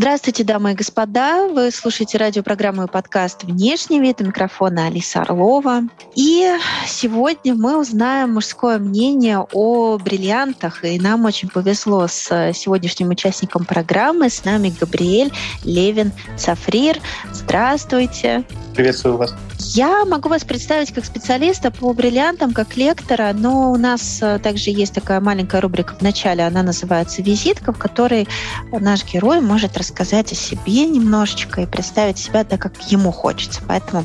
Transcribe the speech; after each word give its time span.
Здравствуйте, 0.00 0.44
дамы 0.44 0.72
и 0.72 0.74
господа. 0.74 1.46
Вы 1.48 1.70
слушаете 1.70 2.16
радиопрограмму 2.16 2.84
и 2.84 2.86
подкаст 2.86 3.44
«Внешний 3.44 4.00
вид». 4.00 4.22
У 4.22 4.24
микрофона 4.24 4.86
Алиса 4.86 5.20
Орлова. 5.20 5.82
И 6.16 6.56
сегодня 6.86 7.54
мы 7.54 7.78
узнаем 7.78 8.32
мужское 8.32 8.78
мнение 8.78 9.46
о 9.52 9.98
бриллиантах. 9.98 10.86
И 10.86 10.98
нам 10.98 11.26
очень 11.26 11.50
повезло 11.50 12.06
с 12.06 12.52
сегодняшним 12.54 13.10
участником 13.10 13.66
программы. 13.66 14.30
С 14.30 14.42
нами 14.46 14.72
Габриэль 14.80 15.32
Левин 15.64 16.12
Сафрир. 16.38 16.98
Здравствуйте. 17.30 18.44
Приветствую 18.74 19.18
вас. 19.18 19.34
Я 19.72 20.04
могу 20.04 20.28
вас 20.28 20.42
представить 20.42 20.92
как 20.92 21.04
специалиста 21.04 21.70
по 21.70 21.92
бриллиантам, 21.92 22.52
как 22.52 22.76
лектора, 22.76 23.30
но 23.32 23.70
у 23.70 23.76
нас 23.76 24.18
э, 24.20 24.40
также 24.40 24.70
есть 24.70 24.92
такая 24.92 25.20
маленькая 25.20 25.60
рубрика 25.60 25.94
в 25.94 26.02
начале, 26.02 26.44
она 26.44 26.64
называется 26.64 27.22
«Визитка», 27.22 27.72
в 27.72 27.78
которой 27.78 28.26
наш 28.72 29.04
герой 29.04 29.40
может 29.40 29.78
рассказать 29.78 30.32
о 30.32 30.34
себе 30.34 30.86
немножечко 30.86 31.60
и 31.60 31.66
представить 31.66 32.18
себя 32.18 32.42
так, 32.42 32.60
как 32.60 32.72
ему 32.90 33.12
хочется. 33.12 33.60
Поэтому, 33.68 34.04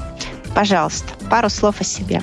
пожалуйста, 0.54 1.08
пару 1.32 1.50
слов 1.50 1.82
о 1.82 1.84
себе. 1.84 2.22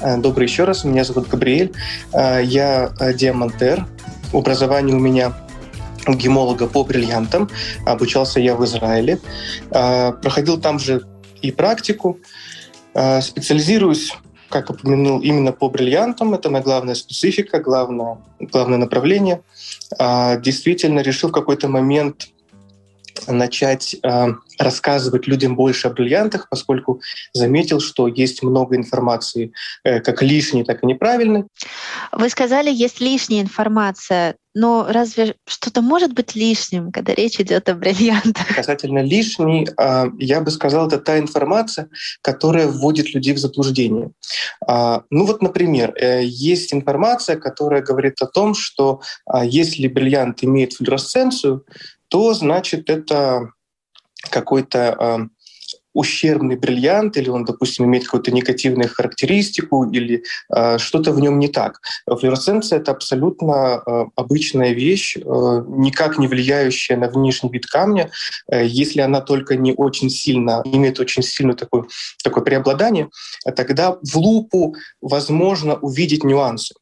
Э, 0.00 0.16
добрый 0.16 0.46
еще 0.46 0.62
раз. 0.62 0.84
Меня 0.84 1.02
зовут 1.02 1.26
Габриэль. 1.26 1.72
Э, 2.12 2.44
я 2.44 2.92
диамантер. 3.00 3.88
Образование 4.32 4.94
у 4.94 5.00
меня 5.00 5.32
гемолога 6.06 6.68
по 6.68 6.84
бриллиантам. 6.84 7.50
Обучался 7.86 8.38
я 8.38 8.54
в 8.54 8.64
Израиле. 8.64 9.18
Проходил 9.70 10.60
там 10.60 10.78
же 10.78 11.02
и 11.42 11.50
практику. 11.50 12.20
Э, 12.94 13.20
специализируюсь, 13.20 14.12
как 14.48 14.70
упомянул, 14.70 15.20
именно 15.20 15.52
по 15.52 15.68
бриллиантам. 15.68 16.34
Это 16.34 16.48
моя 16.48 16.62
главная 16.62 16.94
специфика, 16.94 17.60
главное, 17.60 18.18
главное 18.38 18.78
направление. 18.78 19.42
А, 19.98 20.36
действительно 20.36 21.00
решил 21.00 21.30
в 21.30 21.32
какой-то 21.32 21.68
момент 21.68 22.28
начать 23.26 23.96
э, 24.02 24.26
рассказывать 24.58 25.26
людям 25.26 25.56
больше 25.56 25.88
о 25.88 25.90
бриллиантах, 25.90 26.48
поскольку 26.48 27.00
заметил, 27.32 27.80
что 27.80 28.08
есть 28.08 28.42
много 28.42 28.76
информации, 28.76 29.52
э, 29.84 30.00
как 30.00 30.22
лишней, 30.22 30.64
так 30.64 30.82
и 30.82 30.86
неправильной. 30.86 31.44
Вы 32.12 32.28
сказали, 32.28 32.70
есть 32.70 33.00
лишняя 33.00 33.42
информация, 33.42 34.36
но 34.54 34.86
разве 34.88 35.34
что-то 35.46 35.82
может 35.82 36.12
быть 36.12 36.36
лишним, 36.36 36.92
когда 36.92 37.12
речь 37.12 37.40
идет 37.40 37.68
о 37.68 37.74
бриллиантах? 37.74 38.54
Касательно 38.54 39.00
лишней, 39.00 39.66
э, 39.76 40.10
я 40.18 40.40
бы 40.40 40.50
сказал, 40.50 40.86
это 40.86 40.98
та 40.98 41.18
информация, 41.18 41.88
которая 42.22 42.68
вводит 42.68 43.14
людей 43.14 43.34
в 43.34 43.38
заблуждение. 43.38 44.12
Э, 44.68 45.00
ну 45.10 45.26
вот, 45.26 45.42
например, 45.42 45.92
э, 45.96 46.22
есть 46.24 46.72
информация, 46.72 47.36
которая 47.36 47.82
говорит 47.82 48.22
о 48.22 48.26
том, 48.26 48.54
что 48.54 49.00
э, 49.26 49.40
если 49.44 49.88
бриллиант 49.88 50.44
имеет 50.44 50.74
флюоресценцию, 50.74 51.64
то 52.08 52.34
значит 52.34 52.90
это 52.90 53.50
какой-то 54.30 54.96
э, 54.98 55.18
ущербный 55.94 56.56
бриллиант, 56.56 57.16
или 57.16 57.30
он, 57.30 57.44
допустим, 57.44 57.86
имеет 57.86 58.04
какую-то 58.04 58.32
негативную 58.32 58.90
характеристику, 58.90 59.88
или 59.90 60.24
э, 60.54 60.78
что-то 60.78 61.12
в 61.12 61.20
нем 61.20 61.38
не 61.38 61.48
так. 61.48 61.80
Флюоресценция— 62.06 62.78
это 62.80 62.90
абсолютно 62.90 63.82
э, 63.86 64.04
обычная 64.16 64.72
вещь, 64.72 65.16
э, 65.16 65.20
никак 65.22 66.18
не 66.18 66.26
влияющая 66.26 66.96
на 66.96 67.08
внешний 67.08 67.50
вид 67.50 67.66
камня, 67.66 68.10
э, 68.50 68.66
если 68.66 69.00
она 69.00 69.20
только 69.20 69.56
не 69.56 69.72
очень 69.72 70.10
сильно, 70.10 70.62
имеет 70.64 70.98
очень 70.98 71.22
сильное 71.22 71.54
такое, 71.54 71.84
такое 72.22 72.42
преобладание, 72.42 73.08
тогда 73.56 73.96
в 74.02 74.16
лупу 74.16 74.74
возможно 75.00 75.76
увидеть 75.76 76.24
нюансы. 76.24 76.74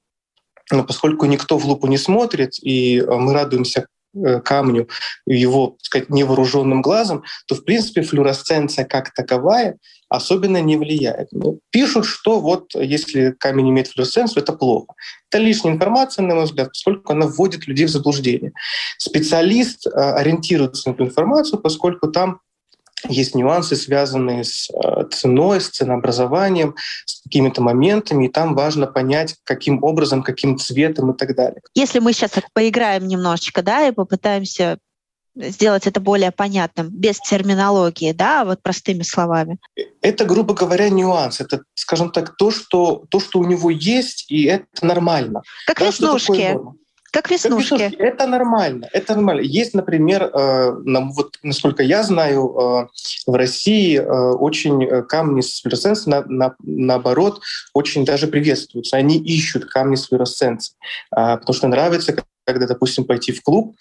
Но 0.70 0.84
поскольку 0.84 1.26
никто 1.26 1.58
в 1.58 1.66
лупу 1.66 1.86
не 1.86 1.98
смотрит, 1.98 2.52
и 2.62 3.02
мы 3.06 3.34
радуемся 3.34 3.84
Э, 3.84 4.01
камню 4.44 4.88
его, 5.26 5.68
так 5.78 5.84
сказать, 5.84 6.10
невооруженным 6.10 6.82
глазом, 6.82 7.24
то, 7.46 7.54
в 7.54 7.64
принципе, 7.64 8.02
флюоресценция 8.02 8.84
как 8.84 9.12
таковая 9.14 9.78
особенно 10.08 10.60
не 10.60 10.76
влияет. 10.76 11.28
Ну, 11.32 11.60
пишут, 11.70 12.04
что 12.04 12.40
вот 12.40 12.74
если 12.74 13.30
камень 13.32 13.70
имеет 13.70 13.88
флюоресценцию, 13.88 14.42
это 14.42 14.52
плохо. 14.52 14.94
Это 15.30 15.42
лишняя 15.42 15.72
информация, 15.72 16.22
на 16.22 16.34
мой 16.34 16.44
взгляд, 16.44 16.68
поскольку 16.68 17.12
она 17.12 17.26
вводит 17.26 17.66
людей 17.66 17.86
в 17.86 17.90
заблуждение. 17.90 18.52
Специалист 18.98 19.86
э, 19.86 19.90
ориентируется 19.90 20.90
на 20.90 20.94
эту 20.94 21.04
информацию, 21.04 21.60
поскольку 21.60 22.08
там 22.10 22.40
есть 23.08 23.34
нюансы, 23.34 23.76
связанные 23.76 24.44
с 24.44 24.70
э, 24.70 25.04
ценой, 25.10 25.60
с 25.60 25.68
ценообразованием, 25.68 26.74
с 27.06 27.22
какими-то 27.22 27.62
моментами, 27.62 28.26
и 28.26 28.28
там 28.28 28.54
важно 28.54 28.86
понять, 28.86 29.36
каким 29.44 29.82
образом, 29.82 30.22
каким 30.22 30.58
цветом 30.58 31.12
и 31.12 31.16
так 31.16 31.34
далее. 31.34 31.60
Если 31.74 31.98
мы 31.98 32.12
сейчас 32.12 32.32
так 32.32 32.44
поиграем 32.52 33.06
немножечко, 33.06 33.62
да, 33.62 33.88
и 33.88 33.92
попытаемся 33.92 34.78
сделать 35.34 35.86
это 35.86 36.00
более 36.00 36.30
понятным, 36.30 36.90
без 36.90 37.18
терминологии, 37.18 38.12
да, 38.12 38.44
вот 38.44 38.62
простыми 38.62 39.02
словами? 39.02 39.58
Это, 40.00 40.24
грубо 40.24 40.54
говоря, 40.54 40.90
нюанс. 40.90 41.40
Это, 41.40 41.62
скажем 41.74 42.10
так, 42.10 42.36
то, 42.36 42.50
что, 42.50 43.04
то, 43.08 43.18
что 43.20 43.38
у 43.38 43.44
него 43.44 43.70
есть, 43.70 44.30
и 44.30 44.44
это 44.44 44.66
нормально. 44.82 45.42
Как 45.66 45.78
да, 45.78 45.86
веснушки. 45.86 46.58
Как 47.12 47.30
веснушки. 47.30 47.68
Как 47.68 47.80
веснушки. 47.80 48.02
Это 48.02 48.26
нормально. 48.26 48.88
Это 48.92 49.14
нормально. 49.14 49.42
Есть, 49.42 49.74
например, 49.74 50.24
э, 50.24 50.72
вот, 51.14 51.38
насколько 51.42 51.82
я 51.82 52.02
знаю, 52.04 52.88
э, 53.26 53.30
в 53.30 53.34
России 53.34 53.98
э, 53.98 54.02
очень 54.04 55.06
камни 55.06 55.42
с 55.42 55.60
флюоресценцией, 55.60 56.10
на, 56.10 56.24
на, 56.26 56.54
наоборот, 56.62 57.42
очень 57.74 58.06
даже 58.06 58.28
приветствуются. 58.28 58.96
Они 58.96 59.18
ищут 59.18 59.66
камни 59.66 59.96
с 59.96 60.08
флюоресценцией, 60.08 60.74
э, 61.10 61.36
потому 61.36 61.54
что 61.54 61.68
нравится, 61.68 62.16
когда, 62.46 62.66
допустим, 62.66 63.04
пойти 63.04 63.32
в 63.32 63.42
клуб, 63.42 63.76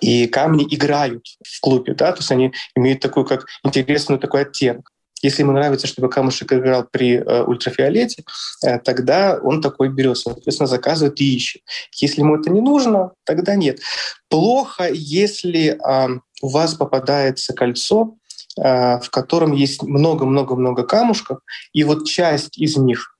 и 0.00 0.28
камни 0.28 0.64
играют 0.70 1.26
в 1.42 1.60
клубе, 1.60 1.94
да, 1.94 2.12
то 2.12 2.18
есть 2.18 2.30
они 2.30 2.52
имеют 2.76 3.00
такой, 3.00 3.26
как 3.26 3.46
интересный 3.64 4.18
такой 4.18 4.42
оттенок. 4.42 4.93
Если 5.24 5.40
ему 5.40 5.52
нравится, 5.52 5.86
чтобы 5.86 6.10
камушек 6.10 6.52
играл 6.52 6.86
при 6.90 7.16
э, 7.16 7.42
ультрафиолете, 7.44 8.24
э, 8.62 8.78
тогда 8.78 9.40
он 9.42 9.62
такой 9.62 9.88
берет, 9.88 10.18
соответственно, 10.18 10.66
заказывает 10.66 11.18
и 11.18 11.34
ищет. 11.34 11.62
Если 11.94 12.20
ему 12.20 12.36
это 12.36 12.50
не 12.50 12.60
нужно, 12.60 13.12
тогда 13.24 13.54
нет. 13.54 13.80
Плохо, 14.28 14.90
если 14.92 15.78
э, 15.78 16.18
у 16.42 16.48
вас 16.48 16.74
попадается 16.74 17.54
кольцо, 17.54 18.16
э, 18.58 19.00
в 19.00 19.08
котором 19.10 19.52
есть 19.52 19.82
много-много-много 19.82 20.82
камушков, 20.82 21.38
и 21.72 21.84
вот 21.84 22.06
часть 22.06 22.58
из 22.58 22.76
них 22.76 23.13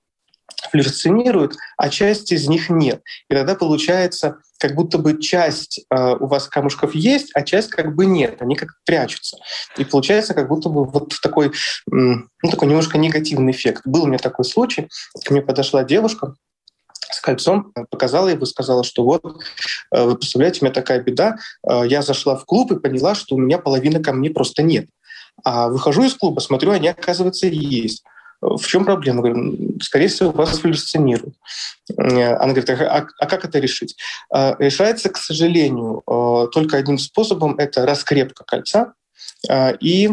флюоресцинируют, 0.74 1.56
а 1.76 1.88
часть 1.88 2.32
из 2.32 2.48
них 2.48 2.68
нет. 2.68 3.00
И 3.30 3.34
тогда 3.34 3.54
получается, 3.54 4.38
как 4.58 4.74
будто 4.74 4.98
бы 4.98 5.20
часть 5.20 5.84
э, 5.88 6.16
у 6.18 6.26
вас 6.26 6.48
камушков 6.48 6.96
есть, 6.96 7.30
а 7.34 7.42
часть 7.42 7.70
как 7.70 7.94
бы 7.94 8.06
нет. 8.06 8.42
Они 8.42 8.56
как 8.56 8.70
прячутся. 8.84 9.36
И 9.76 9.84
получается 9.84 10.34
как 10.34 10.48
будто 10.48 10.68
бы 10.68 10.84
вот 10.84 11.14
такой, 11.22 11.52
ну, 11.86 12.26
такой 12.50 12.66
немножко 12.66 12.98
негативный 12.98 13.52
эффект. 13.52 13.82
Был 13.84 14.02
у 14.02 14.06
меня 14.06 14.18
такой 14.18 14.44
случай. 14.44 14.88
Ко 15.24 15.32
мне 15.32 15.42
подошла 15.42 15.84
девушка, 15.84 16.34
с 17.12 17.20
кольцом, 17.20 17.72
показала 17.90 18.26
его, 18.26 18.44
сказала, 18.46 18.82
что 18.82 19.04
вот, 19.04 19.24
э, 19.94 20.02
вы 20.02 20.16
представляете, 20.16 20.60
у 20.60 20.64
меня 20.64 20.74
такая 20.74 21.00
беда. 21.00 21.36
Э, 21.68 21.82
я 21.86 22.02
зашла 22.02 22.34
в 22.34 22.44
клуб 22.46 22.72
и 22.72 22.80
поняла, 22.80 23.14
что 23.14 23.36
у 23.36 23.38
меня 23.38 23.58
половины 23.58 24.02
камней 24.02 24.30
просто 24.30 24.64
нет. 24.64 24.88
А 25.44 25.68
выхожу 25.68 26.02
из 26.02 26.14
клуба, 26.14 26.40
смотрю, 26.40 26.72
они, 26.72 26.88
оказывается, 26.88 27.46
есть. 27.46 28.02
В 28.44 28.66
чем 28.66 28.84
проблема? 28.84 29.22
Говорю, 29.22 29.78
скорее 29.80 30.08
всего, 30.08 30.30
вас 30.30 30.58
галлюцинируют. 30.60 31.34
Она 31.96 32.52
говорит, 32.52 32.70
а, 32.70 33.06
а 33.18 33.26
как 33.26 33.44
это 33.44 33.58
решить? 33.58 33.96
А, 34.32 34.54
решается, 34.58 35.08
к 35.08 35.16
сожалению, 35.16 36.02
а, 36.06 36.46
только 36.48 36.76
одним 36.76 36.98
способом– 36.98 37.56
это 37.58 37.86
раскрепка 37.86 38.44
кольца 38.44 38.92
и 39.80 40.10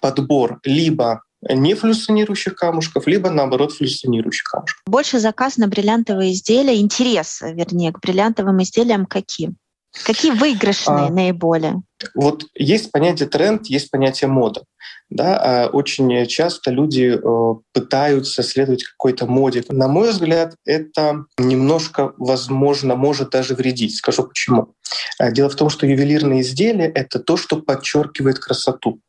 подбор 0.00 0.60
либо 0.64 1.22
не 1.42 1.74
флюсонирующих 1.74 2.54
камушков, 2.56 3.06
либо 3.06 3.30
наоборот 3.30 3.72
флюсонирующих 3.72 4.44
камушков. 4.44 4.82
Больше 4.86 5.18
заказ 5.20 5.56
на 5.56 5.68
бриллиантовые 5.68 6.32
изделия, 6.32 6.80
интерес, 6.80 7.40
вернее, 7.42 7.92
к 7.92 8.00
бриллиантовым 8.00 8.62
изделиям 8.62 9.06
каким? 9.06 9.56
Какие 10.04 10.32
выигрышные 10.32 11.06
а, 11.06 11.10
наиболее? 11.10 11.82
Вот 12.14 12.44
есть 12.54 12.92
понятие 12.92 13.28
тренд, 13.28 13.66
есть 13.66 13.90
понятие 13.90 14.28
мода. 14.28 14.64
Да? 15.10 15.38
А 15.38 15.66
очень 15.68 16.26
часто 16.26 16.70
люди 16.70 17.18
э, 17.18 17.54
пытаются 17.72 18.42
следовать 18.42 18.84
какой-то 18.84 19.26
моде. 19.26 19.64
На 19.68 19.88
мой 19.88 20.10
взгляд, 20.10 20.54
это 20.64 21.24
немножко, 21.38 22.12
возможно, 22.18 22.94
может 22.94 23.30
даже 23.30 23.54
вредить. 23.54 23.96
Скажу 23.96 24.24
почему. 24.24 24.74
А, 25.18 25.30
дело 25.30 25.48
в 25.48 25.56
том, 25.56 25.70
что 25.70 25.86
ювелирные 25.86 26.42
изделия— 26.42 26.86
это 26.94 27.18
то, 27.18 27.36
что 27.36 27.60
подчеркивает 27.60 28.38
красоту. 28.38 29.00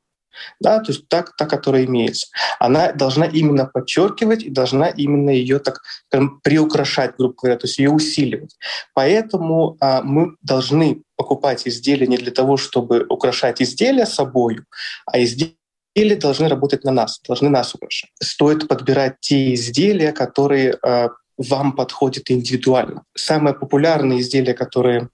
Да, 0.59 0.79
то 0.79 0.91
есть 0.91 1.07
та, 1.07 1.23
та, 1.23 1.45
которая 1.45 1.85
имеется. 1.85 2.27
Она 2.59 2.91
должна 2.91 3.25
именно 3.25 3.65
подчеркивать 3.65 4.43
и 4.43 4.49
должна 4.49 4.87
именно 4.89 5.29
ее 5.29 5.59
так 5.59 5.81
скажем, 6.07 6.39
приукрашать, 6.41 7.15
грубо 7.17 7.35
говоря, 7.41 7.57
то 7.57 7.67
есть 7.67 7.79
ее 7.79 7.89
усиливать. 7.89 8.55
Поэтому 8.93 9.77
а, 9.79 10.01
мы 10.01 10.35
должны 10.41 11.03
покупать 11.15 11.67
изделия 11.67 12.07
не 12.07 12.17
для 12.17 12.31
того, 12.31 12.57
чтобы 12.57 13.05
украшать 13.09 13.61
изделия 13.61 14.05
собой, 14.05 14.61
а 15.05 15.21
изделия 15.21 15.53
изделия 15.95 16.15
должны 16.15 16.47
работать 16.47 16.83
на 16.83 16.91
нас, 16.91 17.19
должны 17.27 17.49
нас 17.49 17.75
украшать. 17.75 18.11
Стоит 18.21 18.67
подбирать 18.67 19.15
те 19.19 19.53
изделия, 19.53 20.11
которые 20.11 20.77
э, 20.81 21.09
вам 21.37 21.73
подходят 21.73 22.29
индивидуально. 22.31 23.03
Самые 23.15 23.53
популярные 23.53 24.19
изделия, 24.19 24.53
которые 24.53 25.09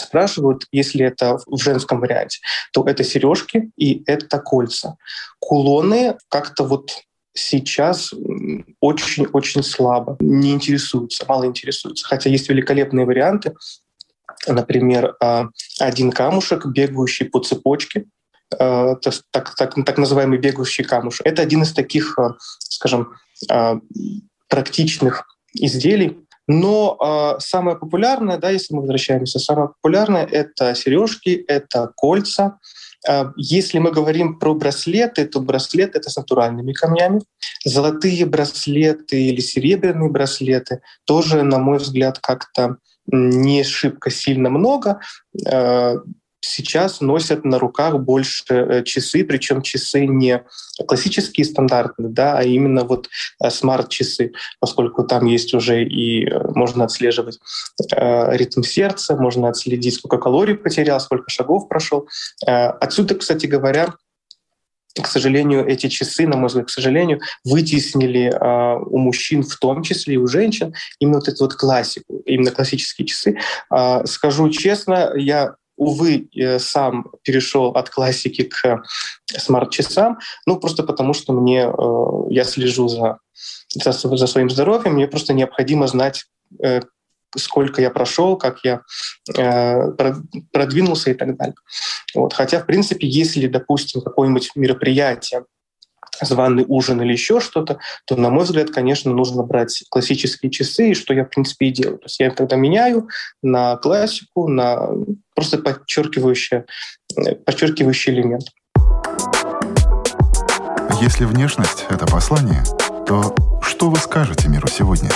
спрашивают, 0.00 0.66
если 0.72 1.04
это 1.04 1.38
в 1.46 1.62
женском 1.62 2.00
варианте, 2.00 2.40
то 2.72 2.84
это 2.84 3.04
сережки 3.04 3.70
и 3.76 4.02
это 4.06 4.38
кольца. 4.38 4.96
Кулоны 5.38 6.16
как-то 6.28 6.64
вот 6.64 6.90
сейчас 7.34 8.12
очень-очень 8.80 9.62
слабо, 9.62 10.16
не 10.20 10.52
интересуются, 10.52 11.24
мало 11.26 11.46
интересуются. 11.46 12.06
Хотя 12.06 12.30
есть 12.30 12.48
великолепные 12.48 13.06
варианты. 13.06 13.54
Например, 14.46 15.14
а, 15.20 15.48
один 15.78 16.10
камушек, 16.10 16.66
бегающий 16.66 17.26
по 17.26 17.40
цепочке, 17.40 18.06
а, 18.58 18.96
так, 18.96 19.54
так, 19.54 19.74
так 19.84 19.98
называемый 19.98 20.38
бегающий 20.38 20.84
камушек. 20.84 21.26
Это 21.26 21.42
один 21.42 21.62
из 21.62 21.72
таких, 21.72 22.18
а, 22.18 22.36
скажем, 22.58 23.14
практичных 24.48 25.24
изделий, 25.54 26.18
но 26.60 26.96
э, 27.00 27.40
самое 27.40 27.76
популярное, 27.76 28.38
да, 28.38 28.50
если 28.50 28.74
мы 28.74 28.80
возвращаемся, 28.80 29.38
самое 29.38 29.68
популярное 29.68 30.26
это 30.26 30.74
сережки, 30.74 31.44
это 31.48 31.90
кольца. 31.96 32.58
Э, 33.08 33.32
если 33.36 33.78
мы 33.78 33.90
говорим 33.90 34.38
про 34.38 34.54
браслеты, 34.54 35.26
то 35.26 35.40
браслет 35.40 35.96
это 35.96 36.10
с 36.10 36.16
натуральными 36.16 36.72
камнями. 36.72 37.22
Золотые 37.64 38.26
браслеты 38.26 39.22
или 39.22 39.40
серебряные 39.40 40.10
браслеты 40.10 40.82
тоже, 41.04 41.42
на 41.42 41.58
мой 41.58 41.78
взгляд, 41.78 42.18
как-то 42.18 42.76
не 43.06 43.64
шибко 43.64 44.10
сильно 44.10 44.50
много. 44.50 45.00
Э, 45.46 45.96
сейчас 46.42 47.00
носят 47.00 47.44
на 47.44 47.58
руках 47.58 47.98
больше 47.98 48.44
э, 48.48 48.82
часы, 48.84 49.24
причем 49.24 49.62
часы 49.62 50.06
не 50.06 50.44
классические 50.86 51.46
стандартные, 51.46 52.10
да, 52.10 52.36
а 52.36 52.42
именно 52.42 52.84
вот 52.84 53.08
э, 53.42 53.48
смарт-часы, 53.48 54.32
поскольку 54.60 55.04
там 55.04 55.26
есть 55.26 55.54
уже 55.54 55.84
и 55.84 56.26
э, 56.26 56.48
можно 56.54 56.84
отслеживать 56.84 57.38
ритм 57.90 58.62
сердца, 58.62 59.16
можно 59.16 59.48
отследить, 59.48 59.94
сколько 59.94 60.18
калорий 60.18 60.54
потерял, 60.54 61.00
сколько 61.00 61.30
шагов 61.30 61.68
прошел. 61.68 62.08
Отсюда, 62.44 63.14
кстати 63.14 63.46
говоря, 63.46 63.94
к 65.00 65.06
сожалению, 65.06 65.66
эти 65.66 65.88
часы, 65.88 66.26
на 66.26 66.36
мой 66.36 66.48
взгляд, 66.48 66.66
к 66.66 66.70
сожалению, 66.70 67.20
вытеснили 67.44 68.30
э, 68.30 68.78
у 68.78 68.98
мужчин, 68.98 69.42
в 69.42 69.56
том 69.56 69.82
числе 69.82 70.14
и 70.14 70.18
у 70.18 70.26
женщин, 70.26 70.74
именно 70.98 71.18
вот 71.18 71.28
эту 71.28 71.44
вот 71.44 71.54
классику, 71.54 72.22
именно 72.26 72.50
классические 72.50 73.06
часы. 73.06 73.38
Э, 73.74 74.04
скажу 74.04 74.50
честно, 74.50 75.12
я 75.16 75.54
увы, 75.82 76.28
сам 76.58 77.06
перешел 77.22 77.70
от 77.70 77.90
классики 77.90 78.44
к 78.44 78.82
смарт-часам, 79.26 80.18
ну 80.46 80.58
просто 80.58 80.82
потому 80.82 81.14
что 81.14 81.32
мне 81.32 81.66
э, 81.66 82.32
я 82.32 82.44
слежу 82.44 82.88
за, 82.88 83.18
за, 83.74 83.92
за 83.92 84.26
своим 84.26 84.50
здоровьем, 84.50 84.94
мне 84.94 85.06
просто 85.06 85.32
необходимо 85.32 85.86
знать, 85.86 86.26
э, 86.62 86.80
сколько 87.36 87.80
я 87.80 87.90
прошел, 87.90 88.36
как 88.36 88.60
я 88.64 88.82
э, 89.36 89.92
продвинулся 90.52 91.10
и 91.10 91.14
так 91.14 91.36
далее. 91.36 91.54
Вот. 92.14 92.34
Хотя, 92.34 92.60
в 92.60 92.66
принципе, 92.66 93.06
если, 93.06 93.46
допустим, 93.46 94.02
какое-нибудь 94.02 94.50
мероприятие 94.54 95.44
званый 96.24 96.64
ужин 96.66 97.00
или 97.02 97.12
еще 97.12 97.40
что-то, 97.40 97.78
то, 98.06 98.16
на 98.16 98.30
мой 98.30 98.44
взгляд, 98.44 98.70
конечно, 98.70 99.12
нужно 99.12 99.42
брать 99.42 99.84
классические 99.90 100.50
часы, 100.50 100.90
и 100.90 100.94
что 100.94 101.14
я, 101.14 101.24
в 101.24 101.28
принципе, 101.30 101.66
и 101.66 101.70
делаю. 101.70 101.98
То 101.98 102.06
есть 102.06 102.20
я 102.20 102.28
их 102.28 102.34
тогда 102.34 102.56
меняю 102.56 103.08
на 103.42 103.76
классику, 103.76 104.48
на 104.48 104.88
просто 105.34 105.58
подчеркивающий, 105.58 106.62
подчеркивающий 107.44 108.12
элемент. 108.12 108.44
Если 111.00 111.24
внешность— 111.24 111.86
это 111.90 112.06
послание, 112.06 112.62
то 113.06 113.34
что 113.62 113.90
вы 113.90 113.96
скажете 113.96 114.48
миру 114.48 114.68
сегодня? 114.68 115.10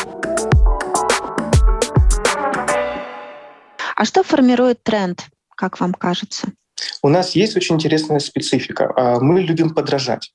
А 3.94 4.04
что 4.04 4.22
формирует 4.22 4.82
тренд, 4.82 5.26
как 5.54 5.80
вам 5.80 5.94
кажется? 5.94 6.48
У 7.02 7.08
нас 7.08 7.36
есть 7.36 7.56
очень 7.56 7.76
интересная 7.76 8.18
специфика. 8.18 8.92
А, 8.94 9.20
мы 9.20 9.40
любим 9.40 9.74
подражать. 9.74 10.32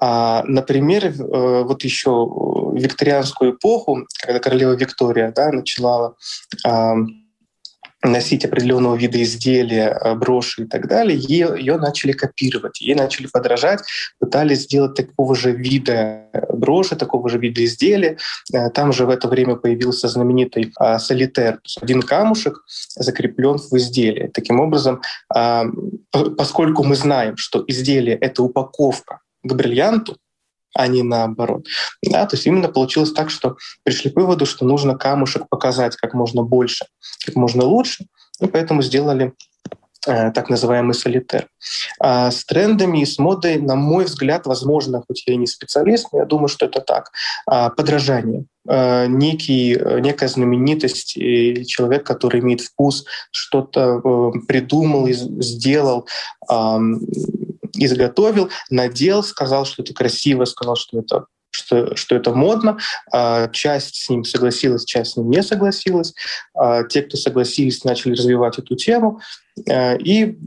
А, 0.00 0.42
например, 0.46 1.06
э, 1.06 1.62
вот 1.62 1.84
еще 1.84 2.10
в 2.10 2.76
викторианскую 2.76 3.52
эпоху, 3.52 4.06
когда 4.24 4.38
королева 4.38 4.72
Виктория 4.72 5.32
да, 5.32 5.50
начала 5.50 6.14
носить 8.02 8.44
определенного 8.44 8.96
вида 8.96 9.22
изделия, 9.22 9.88
э, 9.88 10.14
броши 10.14 10.62
и 10.62 10.66
так 10.66 10.88
далее, 10.88 11.18
ее, 11.18 11.76
начали 11.76 12.12
копировать, 12.12 12.80
ей 12.80 12.94
начали 12.94 13.26
подражать, 13.26 13.80
пытались 14.18 14.62
сделать 14.62 14.94
такого 14.94 15.34
же 15.34 15.52
вида 15.52 16.28
броши, 16.48 16.96
такого 16.96 17.28
же 17.28 17.38
вида 17.38 17.64
изделия. 17.64 18.16
Э, 18.52 18.70
там 18.70 18.92
же 18.92 19.04
в 19.04 19.10
это 19.10 19.28
время 19.28 19.56
появился 19.56 20.08
знаменитый 20.08 20.72
а, 20.78 20.98
солитер, 20.98 21.60
один 21.82 22.02
камушек 22.02 22.64
закреплен 22.94 23.58
в 23.58 23.76
изделии. 23.76 24.30
Таким 24.32 24.60
образом, 24.60 25.02
а, 25.28 25.64
поскольку 26.38 26.84
мы 26.84 26.96
знаем, 26.96 27.36
что 27.36 27.64
изделие— 27.66 28.16
это 28.20 28.42
упаковка 28.42 29.20
к 29.42 29.52
бриллианту, 29.52 30.16
а 30.74 30.86
не 30.86 31.02
наоборот. 31.02 31.66
Да, 32.02 32.26
то 32.26 32.36
есть 32.36 32.46
именно 32.46 32.68
получилось 32.68 33.12
так, 33.12 33.30
что 33.30 33.56
пришли 33.82 34.10
к 34.10 34.16
выводу, 34.16 34.46
что 34.46 34.64
нужно 34.64 34.96
камушек 34.96 35.48
показать 35.48 35.96
как 35.96 36.14
можно 36.14 36.42
больше, 36.42 36.86
как 37.24 37.34
можно 37.36 37.64
лучше, 37.64 38.06
и 38.40 38.46
поэтому 38.46 38.82
сделали 38.82 39.32
э, 40.06 40.30
так 40.30 40.48
называемый 40.48 40.94
солитер. 40.94 41.48
А 41.98 42.30
с 42.30 42.44
трендами 42.44 43.02
и 43.02 43.06
с 43.06 43.18
модой, 43.18 43.60
на 43.60 43.74
мой 43.74 44.04
взгляд, 44.04 44.46
возможно, 44.46 45.02
хоть 45.06 45.24
я 45.26 45.34
и 45.34 45.36
не 45.36 45.46
специалист, 45.46 46.08
но 46.12 46.20
я 46.20 46.24
думаю, 46.24 46.48
что 46.48 46.66
это 46.66 46.80
так, 46.80 47.10
а, 47.46 47.70
подражание. 47.70 48.44
А, 48.68 49.06
некий, 49.06 49.78
некая 50.00 50.28
знаменитость 50.28 51.16
и 51.16 51.66
человек, 51.66 52.04
который 52.06 52.40
имеет 52.40 52.60
вкус, 52.60 53.04
что-то 53.32 54.00
э, 54.02 54.30
придумал, 54.46 55.08
сделал, 55.08 56.06
изготовил, 57.84 58.50
надел, 58.68 59.22
сказал, 59.22 59.64
что 59.64 59.82
это 59.82 59.94
красиво, 59.94 60.44
сказал, 60.44 60.76
что 60.76 61.00
это 61.00 61.26
что, 61.50 61.96
что 61.96 62.14
это 62.14 62.32
модно. 62.32 62.78
А, 63.12 63.48
часть 63.48 63.96
с 63.96 64.08
ним 64.08 64.24
согласилась, 64.24 64.84
часть 64.84 65.12
с 65.12 65.16
ним 65.16 65.30
не 65.30 65.42
согласилась. 65.42 66.14
А, 66.54 66.84
те, 66.84 67.02
кто 67.02 67.16
согласились, 67.16 67.84
начали 67.84 68.12
развивать 68.12 68.58
эту 68.58 68.76
тему. 68.76 69.20
А, 69.68 69.96
и 69.96 70.38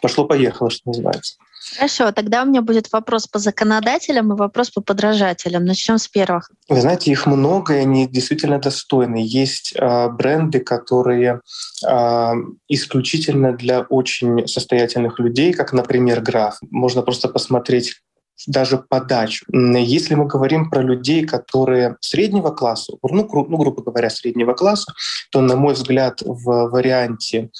пошло-поехало, 0.00 0.70
что 0.70 0.88
называется. 0.88 1.36
Хорошо, 1.74 2.12
тогда 2.12 2.42
у 2.42 2.46
меня 2.46 2.62
будет 2.62 2.92
вопрос 2.92 3.26
по 3.26 3.38
законодателям 3.38 4.32
и 4.32 4.36
вопрос 4.36 4.70
по 4.70 4.80
подражателям. 4.80 5.64
Начнем 5.64 5.98
с 5.98 6.08
первых. 6.08 6.50
Вы 6.68 6.80
знаете, 6.80 7.10
их 7.10 7.26
много, 7.26 7.74
и 7.74 7.78
они 7.78 8.06
действительно 8.06 8.58
достойны. 8.58 9.22
Есть 9.22 9.72
э, 9.74 10.08
бренды, 10.08 10.60
которые 10.60 11.40
э, 11.86 12.32
исключительно 12.68 13.52
для 13.52 13.82
очень 13.82 14.46
состоятельных 14.46 15.18
людей, 15.18 15.52
как, 15.52 15.72
например, 15.72 16.20
Граф. 16.20 16.58
Можно 16.70 17.02
просто 17.02 17.28
посмотреть 17.28 18.02
даже 18.46 18.78
подачу. 18.78 19.44
Если 19.50 20.14
мы 20.14 20.26
говорим 20.26 20.70
про 20.70 20.82
людей, 20.82 21.26
которые 21.26 21.96
среднего 22.00 22.50
класса, 22.50 22.94
ну, 23.02 23.28
ну 23.48 23.56
грубо 23.56 23.82
говоря, 23.82 24.10
среднего 24.10 24.52
класса, 24.54 24.92
то, 25.30 25.40
на 25.40 25.56
мой 25.56 25.74
взгляд, 25.74 26.22
в 26.24 26.68
варианте 26.68 27.50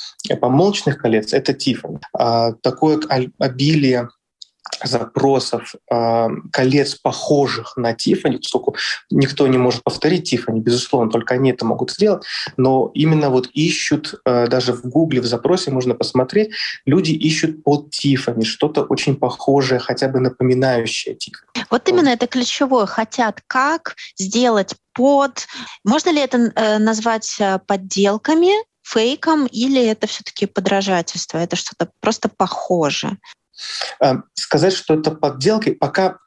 помолчных 0.40 0.98
колец 0.98 1.32
это 1.32 1.52
Тиффани. 1.52 1.98
Такое 2.62 3.00
обилие 3.38 4.08
запросов 4.84 5.74
э, 5.90 6.28
колец, 6.52 6.94
похожих 6.94 7.76
на 7.76 7.94
Тифани, 7.94 8.38
поскольку 8.38 8.76
никто 9.10 9.46
не 9.46 9.58
может 9.58 9.82
повторить 9.84 10.30
Тифани, 10.30 10.60
безусловно, 10.60 11.10
только 11.10 11.34
они 11.34 11.50
это 11.50 11.64
могут 11.64 11.90
сделать, 11.90 12.24
но 12.56 12.90
именно 12.94 13.30
вот 13.30 13.48
ищут, 13.52 14.14
э, 14.24 14.46
даже 14.48 14.72
в 14.72 14.82
Гугле 14.82 15.20
в 15.20 15.26
запросе 15.26 15.70
можно 15.70 15.94
посмотреть, 15.94 16.52
люди 16.86 17.12
ищут 17.12 17.62
под 17.62 17.90
Тифани, 17.90 18.44
что-то 18.44 18.82
очень 18.82 19.16
похожее, 19.16 19.78
хотя 19.78 20.08
бы 20.08 20.20
напоминающее 20.20 21.14
Тифани. 21.14 21.64
Вот 21.70 21.88
именно 21.88 22.08
это 22.08 22.26
ключевое. 22.26 22.86
Хотят 22.86 23.40
как 23.46 23.96
сделать 24.18 24.74
под... 24.94 25.46
Можно 25.84 26.10
ли 26.10 26.20
это 26.20 26.52
э, 26.54 26.78
назвать 26.78 27.36
э, 27.38 27.58
подделками, 27.66 28.52
фейком, 28.82 29.46
или 29.46 29.84
это 29.84 30.06
все-таки 30.06 30.46
подражательство, 30.46 31.38
это 31.38 31.56
что-то 31.56 31.90
просто 32.00 32.28
похоже? 32.28 33.16
Э, 34.00 34.14
сказать, 34.34 34.72
что 34.72 34.94
это 34.94 35.10
подделка, 35.10 35.72
пока 35.72 36.18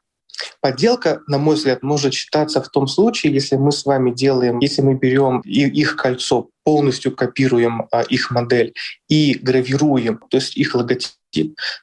Подделка, 0.60 1.22
на 1.26 1.38
мой 1.38 1.56
взгляд, 1.56 1.82
может 1.82 2.14
считаться 2.14 2.62
в 2.62 2.68
том 2.68 2.86
случае, 2.86 3.32
если 3.32 3.56
мы 3.56 3.72
с 3.72 3.84
вами 3.86 4.10
делаем, 4.10 4.58
если 4.58 4.82
мы 4.82 4.94
берем 4.94 5.40
их 5.40 5.96
кольцо, 5.96 6.50
полностью 6.64 7.14
копируем 7.14 7.86
а, 7.92 8.02
их 8.02 8.30
модель 8.30 8.74
и 9.08 9.38
гравируем, 9.40 10.20
то 10.28 10.36
есть 10.36 10.56
их 10.56 10.74
логотип 10.74 11.12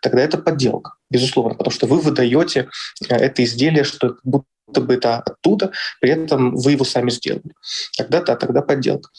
тогда 0.02 0.22
это 0.22 0.38
подделка, 0.38 0.96
безусловно, 1.10 1.56
потому 1.56 1.72
что 1.72 1.88
вы 1.88 2.00
выдаете 2.00 2.70
э, 3.08 3.16
это 3.16 3.44
изделие, 3.44 3.84
что 3.84 4.18
будто 4.24 4.82
бы 4.82 4.96
это 4.96 5.20
оттуда, 5.20 5.72
при 6.02 6.12
этом 6.12 6.56
вы 6.56 6.72
его 6.72 6.86
сами 6.86 7.12
сделали. 7.12 7.54
Тогда 7.98 8.22
да, 8.22 8.36
тогда 8.36 8.62
подделка. 8.62 9.10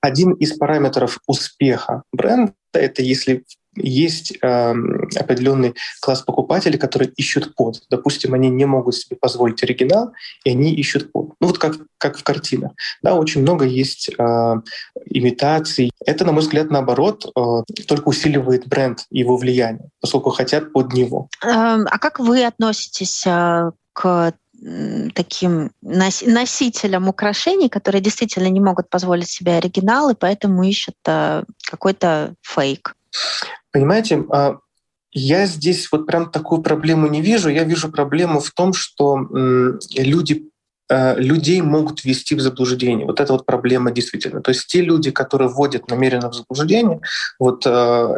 Один 0.00 0.32
из 0.32 0.56
параметров 0.56 1.18
успеха 1.26 2.02
бренда— 2.12 2.54
это 2.72 3.02
если 3.02 3.44
есть 3.78 4.36
э, 4.40 4.74
определенный 5.16 5.74
класс 6.00 6.22
покупателей, 6.22 6.78
которые 6.78 7.10
ищут 7.16 7.52
код. 7.54 7.82
Допустим, 7.90 8.34
они 8.34 8.48
не 8.48 8.64
могут 8.64 8.94
себе 8.94 9.16
позволить 9.16 9.62
оригинал, 9.62 10.12
и 10.44 10.50
они 10.50 10.74
ищут 10.74 11.10
код. 11.12 11.32
Ну 11.40 11.48
вот 11.48 11.58
как, 11.58 11.76
как 11.98 12.18
в 12.18 12.22
картинах. 12.22 12.72
Да, 13.02 13.14
очень 13.14 13.42
много 13.42 13.64
есть 13.64 14.10
э, 14.10 14.54
имитаций. 15.06 15.90
Это, 16.04 16.24
на 16.24 16.32
мой 16.32 16.42
взгляд, 16.42 16.70
наоборот, 16.70 17.26
э, 17.26 17.40
только 17.86 18.08
усиливает 18.08 18.66
бренд 18.66 19.06
его 19.10 19.36
влияние, 19.36 19.90
поскольку 20.00 20.30
хотят 20.30 20.72
под 20.72 20.92
него. 20.92 21.28
Эм, 21.44 21.86
а 21.90 21.98
как 21.98 22.18
вы 22.18 22.44
относитесь 22.44 23.24
э, 23.26 23.70
к 23.92 24.32
таким 25.14 25.70
носителям 25.82 27.08
украшений, 27.08 27.68
которые 27.68 28.00
действительно 28.00 28.48
не 28.48 28.60
могут 28.60 28.90
позволить 28.90 29.28
себе 29.28 29.56
оригинал, 29.56 30.10
и 30.10 30.14
поэтому 30.14 30.64
ищут 30.64 30.96
э, 31.06 31.44
какой-то 31.62 32.34
фейк. 32.42 32.94
Понимаете, 33.78 34.24
а, 34.32 34.58
я 35.12 35.46
здесь 35.46 35.88
вот 35.92 36.04
прям 36.04 36.32
такую 36.32 36.62
проблему 36.62 37.06
не 37.06 37.22
вижу. 37.22 37.48
Я 37.48 37.62
вижу 37.62 37.92
проблему 37.92 38.40
в 38.40 38.50
том, 38.50 38.72
что 38.72 39.20
люди 39.96 40.50
э, 40.90 41.20
людей 41.20 41.60
могут 41.62 42.04
ввести 42.04 42.34
в 42.34 42.40
заблуждение. 42.40 43.06
Вот 43.06 43.20
это 43.20 43.32
вот 43.32 43.46
проблема 43.46 43.92
действительно. 43.92 44.40
То 44.40 44.50
есть 44.50 44.66
те 44.66 44.80
люди, 44.80 45.12
которые 45.12 45.48
вводят 45.48 45.88
намеренно 45.88 46.28
в 46.28 46.34
заблуждение, 46.34 47.00
вот 47.38 47.64
э, 47.66 47.70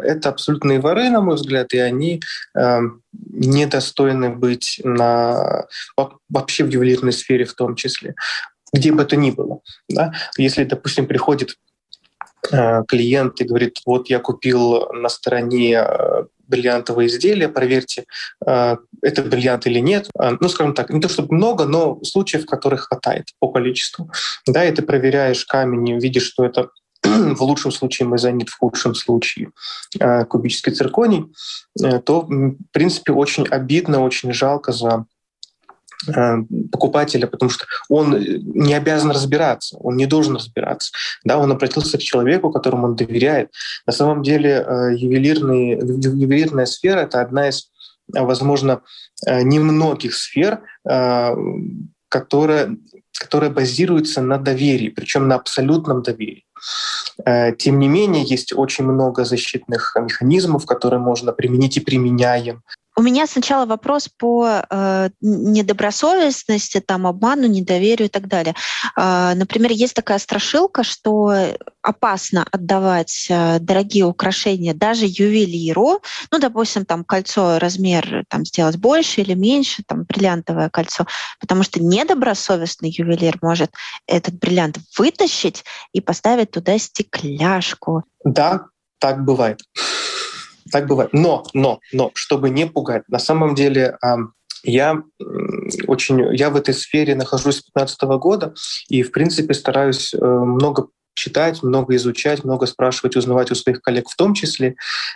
это 0.03 0.29
абсолютные 0.29 0.79
воры, 0.79 1.11
на 1.11 1.21
мой 1.21 1.35
взгляд, 1.35 1.73
и 1.73 1.77
они 1.77 2.21
э, 2.57 2.79
недостойны 3.13 4.31
быть 4.31 4.81
на, 4.83 5.67
вообще 6.27 6.63
в 6.63 6.69
ювелирной 6.69 7.13
сфере 7.13 7.45
в 7.45 7.53
том 7.53 7.75
числе, 7.75 8.15
где 8.73 8.91
бы 8.91 9.05
то 9.05 9.15
ни 9.15 9.29
было. 9.29 9.59
Да? 9.87 10.11
Если, 10.39 10.63
допустим, 10.63 11.05
приходит 11.05 11.55
клиент 12.41 13.39
и 13.41 13.43
говорит, 13.43 13.79
вот 13.85 14.09
я 14.09 14.19
купил 14.19 14.91
на 14.93 15.09
стороне 15.09 15.75
э, 15.75 16.25
бриллиантовое 16.47 17.07
изделие, 17.07 17.49
проверьте, 17.49 18.05
э, 18.45 18.77
это 19.01 19.21
бриллиант 19.23 19.67
или 19.67 19.79
нет. 19.79 20.09
Ну, 20.15 20.49
скажем 20.49 20.73
так, 20.73 20.89
не 20.89 20.99
то 20.99 21.09
чтобы 21.09 21.35
много, 21.35 21.65
но 21.65 21.99
случаев, 22.03 22.45
которых 22.45 22.87
хватает 22.87 23.27
по 23.39 23.51
количеству. 23.51 24.11
Да, 24.47 24.65
и 24.65 24.71
ты 24.71 24.81
проверяешь 24.81 25.45
камень 25.45 25.99
видишь, 25.99 26.23
что 26.23 26.45
это 26.45 26.69
в 27.03 27.41
лучшем 27.41 27.71
случае 27.71 28.07
мезонит, 28.07 28.49
в 28.49 28.57
худшем 28.57 28.95
случае 28.95 29.51
кубический 30.29 30.73
цирконий, 30.73 31.25
то, 32.05 32.21
в 32.21 32.55
принципе, 32.71 33.13
очень 33.13 33.47
обидно, 33.47 34.03
очень 34.03 34.33
жалко 34.33 34.71
за 34.71 35.05
Э, 35.20 35.20
покупателя, 36.71 37.27
потому 37.27 37.49
что 37.49 37.65
он 37.89 38.17
не 38.19 38.73
обязан 38.73 39.11
разбираться, 39.11 39.77
он 39.77 39.97
не 39.97 40.05
должен 40.05 40.35
разбираться. 40.35 40.91
Да, 41.23 41.37
он 41.37 41.51
обратился 41.51 41.97
к 41.97 42.01
человеку, 42.01 42.51
которому 42.51 42.87
он 42.87 42.95
доверяет. 42.95 43.51
На 43.85 43.93
самом 43.93 44.23
деле 44.23 44.49
э, 44.49 44.95
ювелирный, 44.95 45.71
ювелирная 45.71 46.65
сфера— 46.65 46.99
это 47.01 47.21
одна 47.21 47.49
из, 47.49 47.69
возможно, 48.07 48.81
э, 49.27 49.41
немногих 49.43 50.15
сфер, 50.15 50.61
которая, 52.09 52.75
которая 53.19 53.51
базируется 53.51 54.21
на 54.21 54.37
доверии, 54.37 54.89
причем 54.89 55.27
на 55.27 55.35
абсолютном 55.35 56.01
доверии. 56.01 56.45
Тем 57.57 57.79
не 57.79 57.87
менее, 57.87 58.23
есть 58.23 58.53
очень 58.53 58.85
много 58.85 59.25
защитных 59.25 59.95
механизмов, 59.95 60.65
которые 60.65 60.99
можно 60.99 61.31
применить 61.31 61.77
и 61.77 61.81
применяем. 61.81 62.63
У 63.01 63.03
меня 63.03 63.25
сначала 63.25 63.65
вопрос 63.65 64.09
по 64.15 64.63
э, 64.69 65.09
недобросовестности, 65.21 66.79
там, 66.81 67.07
обману, 67.07 67.47
недоверию 67.47 68.05
и 68.05 68.11
так 68.11 68.27
далее. 68.27 68.53
Э, 68.95 69.33
например, 69.33 69.71
есть 69.71 69.95
такая 69.95 70.19
страшилка, 70.19 70.83
что 70.83 71.33
опасно 71.81 72.45
отдавать 72.51 73.25
э, 73.27 73.57
дорогие 73.57 74.05
украшения 74.05 74.75
даже 74.75 75.07
ювелиру. 75.07 76.03
Ну, 76.31 76.37
допустим, 76.37 76.85
там 76.85 77.03
кольцо 77.03 77.57
размер 77.57 78.23
там, 78.29 78.45
сделать 78.45 78.77
больше 78.77 79.21
или 79.21 79.33
меньше, 79.33 79.81
там 79.87 80.03
бриллиантовое 80.03 80.69
кольцо, 80.69 81.07
потому 81.39 81.63
что 81.63 81.81
недобросовестный 81.81 82.93
ювелир 82.95 83.39
может 83.41 83.71
этот 84.05 84.35
бриллиант 84.35 84.77
вытащить 84.95 85.65
и 85.91 86.01
поставить 86.01 86.51
туда 86.51 86.77
стекляшку. 86.77 88.03
Да, 88.23 88.67
так 88.99 89.25
бывает. 89.25 89.59
Так 90.71 90.87
бывает. 90.87 91.13
Но, 91.13 91.43
но, 91.53 91.79
но, 91.91 92.11
чтобы 92.13 92.49
не 92.49 92.65
пугать, 92.65 93.03
на 93.07 93.19
самом 93.19 93.55
деле 93.55 93.97
я 94.63 95.01
очень, 95.87 96.35
я 96.35 96.49
в 96.49 96.55
этой 96.55 96.73
сфере 96.73 97.15
нахожусь 97.15 97.57
с 97.57 97.63
2015 97.73 98.01
года 98.19 98.53
и, 98.89 99.03
в 99.03 99.11
принципе, 99.11 99.53
стараюсь 99.53 100.13
э, 100.13 100.17
много 100.23 100.87
читать, 101.13 101.61
много 101.61 101.95
изучать, 101.95 102.43
много 102.43 102.65
спрашивать, 102.65 103.15
узнавать 103.15 103.51
у 103.51 103.55
своих 103.55 103.81
коллег 103.81 104.09
в 104.09 104.15
том 104.15 104.33
числе. 104.33 104.75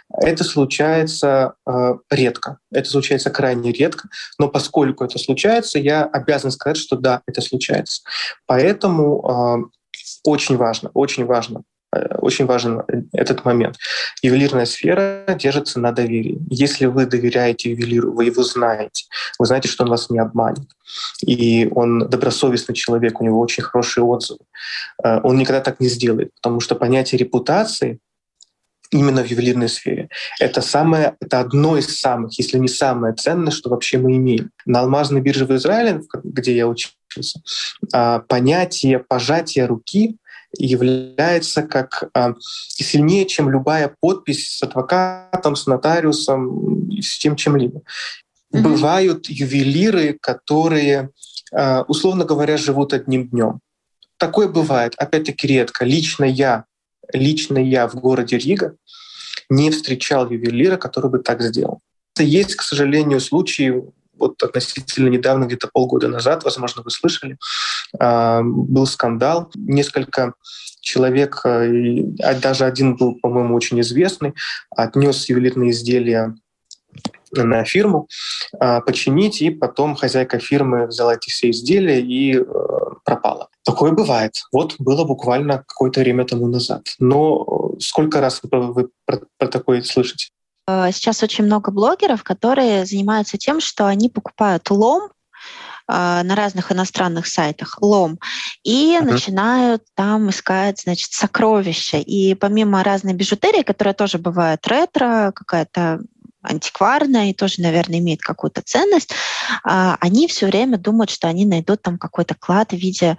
Это 0.09 0.43
случается 0.43 1.53
э, 1.67 1.95
редко. 2.09 2.57
Это 2.71 2.89
случается 2.89 3.29
крайне 3.29 3.71
редко. 3.71 4.09
Но 4.39 4.50
поскольку 4.50 5.03
это 5.03 5.19
случается, 5.19 5.79
я 5.79 6.03
обязан 6.03 6.51
сказать, 6.51 6.77
что 6.77 6.95
да, 6.97 7.21
это 7.27 7.41
случается. 7.41 8.01
Поэтому 8.45 9.69
э, 9.71 10.00
очень 10.24 10.57
важно, 10.57 10.89
очень 10.93 11.25
важно 11.25 11.63
очень 12.19 12.45
важен 12.45 12.83
этот 13.13 13.45
момент. 13.45 13.77
Ювелирная 14.21 14.65
сфера 14.65 15.25
держится 15.37 15.79
на 15.79 15.91
доверии. 15.91 16.39
Если 16.49 16.85
вы 16.85 17.05
доверяете 17.05 17.71
ювелиру, 17.71 18.13
вы 18.13 18.25
его 18.25 18.43
знаете, 18.43 19.05
вы 19.39 19.45
знаете, 19.45 19.67
что 19.67 19.83
он 19.83 19.89
вас 19.89 20.09
не 20.09 20.19
обманет, 20.19 20.67
и 21.21 21.67
он 21.71 22.07
добросовестный 22.09 22.75
человек, 22.75 23.21
у 23.21 23.25
него 23.25 23.39
очень 23.39 23.63
хорошие 23.63 24.03
отзывы, 24.03 24.39
э, 25.03 25.19
он 25.23 25.37
никогда 25.37 25.61
так 25.61 25.79
не 25.79 25.87
сделает, 25.87 26.33
потому 26.35 26.59
что 26.59 26.75
понятие 26.75 27.19
репутации 27.19 27.99
именно 28.91 29.23
в 29.23 29.27
ювелирной 29.27 29.69
сфере. 29.69 30.09
Это, 30.39 30.61
самое, 30.61 31.15
это 31.19 31.39
одно 31.39 31.77
из 31.77 31.99
самых, 31.99 32.37
если 32.37 32.57
не 32.57 32.67
самое 32.67 33.13
ценное, 33.13 33.51
что 33.51 33.69
вообще 33.69 33.97
мы 33.97 34.15
имеем. 34.15 34.51
На 34.65 34.81
алмазной 34.81 35.21
бирже 35.21 35.45
в 35.45 35.55
Израиле, 35.55 36.01
где 36.23 36.55
я 36.55 36.67
учился, 36.67 37.41
а, 37.93 38.19
понятие 38.19 38.99
пожатия 38.99 39.67
руки 39.67 40.17
является 40.57 41.63
как 41.63 42.09
а, 42.13 42.33
сильнее, 42.39 43.25
чем 43.25 43.50
любая 43.50 43.95
подпись 44.00 44.57
с 44.57 44.63
адвокатом, 44.63 45.55
с 45.55 45.65
нотариусом, 45.67 46.89
с 47.01 47.17
тем 47.17 47.35
чем-либо. 47.35 47.79
Mm-hmm. 47.79 48.62
Бывают 48.62 49.27
ювелиры, 49.27 50.17
которые, 50.21 51.09
а, 51.53 51.83
условно 51.88 52.25
говоря, 52.25 52.57
живут 52.57 52.93
одним 52.93 53.27
днем. 53.27 53.59
Такое 54.17 54.47
бывает, 54.47 54.93
опять-таки 54.97 55.47
редко. 55.47 55.85
Лично 55.85 56.24
я, 56.24 56.65
лично 57.12 57.57
я 57.57 57.88
в 57.88 57.95
городе 57.95 58.38
Рига 58.38 58.75
не 59.50 59.71
встречал 59.71 60.29
ювелира, 60.29 60.77
который 60.77 61.12
бы 61.12 61.19
так 61.19 61.41
сделал. 61.41 61.81
Есть, 62.17 62.55
к 62.55 62.62
сожалению, 62.62 63.19
случаи, 63.19 63.83
вот 64.17 64.41
относительно 64.43 65.10
недавно, 65.10 65.45
где-то 65.45 65.69
полгода 65.72 66.07
назад, 66.07 66.43
возможно, 66.43 66.81
вы 66.84 66.91
слышали, 66.91 67.38
а, 68.00 68.41
был 68.43 68.86
скандал. 68.86 69.51
Несколько 69.55 70.34
человек, 70.81 71.41
а 71.43 72.34
даже 72.41 72.65
один 72.65 72.95
был, 72.95 73.15
по-моему, 73.19 73.55
очень 73.55 73.79
известный, 73.81 74.34
отнес 74.75 75.27
ювелирные 75.29 75.72
изделия 75.72 76.36
на 77.31 77.63
фирму 77.65 78.07
а, 78.60 78.81
починить, 78.81 79.41
и 79.41 79.50
потом 79.50 79.95
хозяйка 79.95 80.39
фирмы 80.39 80.88
взяла 80.88 81.15
эти 81.15 81.29
все 81.29 81.50
изделия 81.50 82.01
и 82.01 82.38
э, 82.38 82.43
пропала. 83.03 83.50
Такое 83.63 83.91
бывает. 83.91 84.34
Вот 84.51 84.75
было 84.79 85.03
буквально 85.05 85.63
какое-то 85.67 86.00
время 86.00 86.25
тому 86.25 86.48
назад. 86.48 86.84
Но 87.00 87.74
сколько 87.79 88.22
раз 88.22 88.41
вы 88.43 88.89
про, 89.05 89.22
про 89.38 89.48
такое 89.48 89.81
слышите? 89.81 90.29
Э, 90.67 90.89
сейчас 90.91 91.24
очень 91.24 91.45
много 91.45 91.72
блогеров, 91.72 92.24
которые 92.24 92.86
занимаются 92.86 93.38
тем, 93.38 93.60
что 93.60 93.86
они 93.88 94.10
покупают 94.10 94.69
лом 94.69 95.10
э, 95.88 96.22
на 96.24 96.36
разных 96.36 96.72
иностранных 96.72 97.27
сайтах 97.27 97.81
лом 97.81 98.19
и 98.63 98.98
uh-huh. 98.98 99.05
начинают 99.05 99.84
там 99.95 100.29
искать, 100.29 100.81
значит, 100.81 101.13
сокровища. 101.13 101.98
И 101.98 102.34
помимо 102.36 102.84
разной 102.84 103.13
бижутерии, 103.13 103.63
которая 103.63 103.93
тоже 103.93 104.17
бывает 104.17 104.65
ретро, 104.67 105.31
какая-то 105.36 106.01
антикварная 106.41 107.31
и 107.31 107.34
тоже, 107.34 107.62
наверное, 107.62 108.00
имеет 108.00 108.22
какую-то 108.22 108.62
ценность, 108.63 109.12
э, 109.12 109.95
они 110.00 110.27
все 110.27 110.48
время 110.48 110.77
думают, 110.77 111.12
что 111.12 111.27
они 111.27 111.45
найдут 111.45 111.81
там 111.81 111.98
какой-то 111.98 112.36
клад 112.36 112.72
в 112.72 112.77
виде 112.77 113.17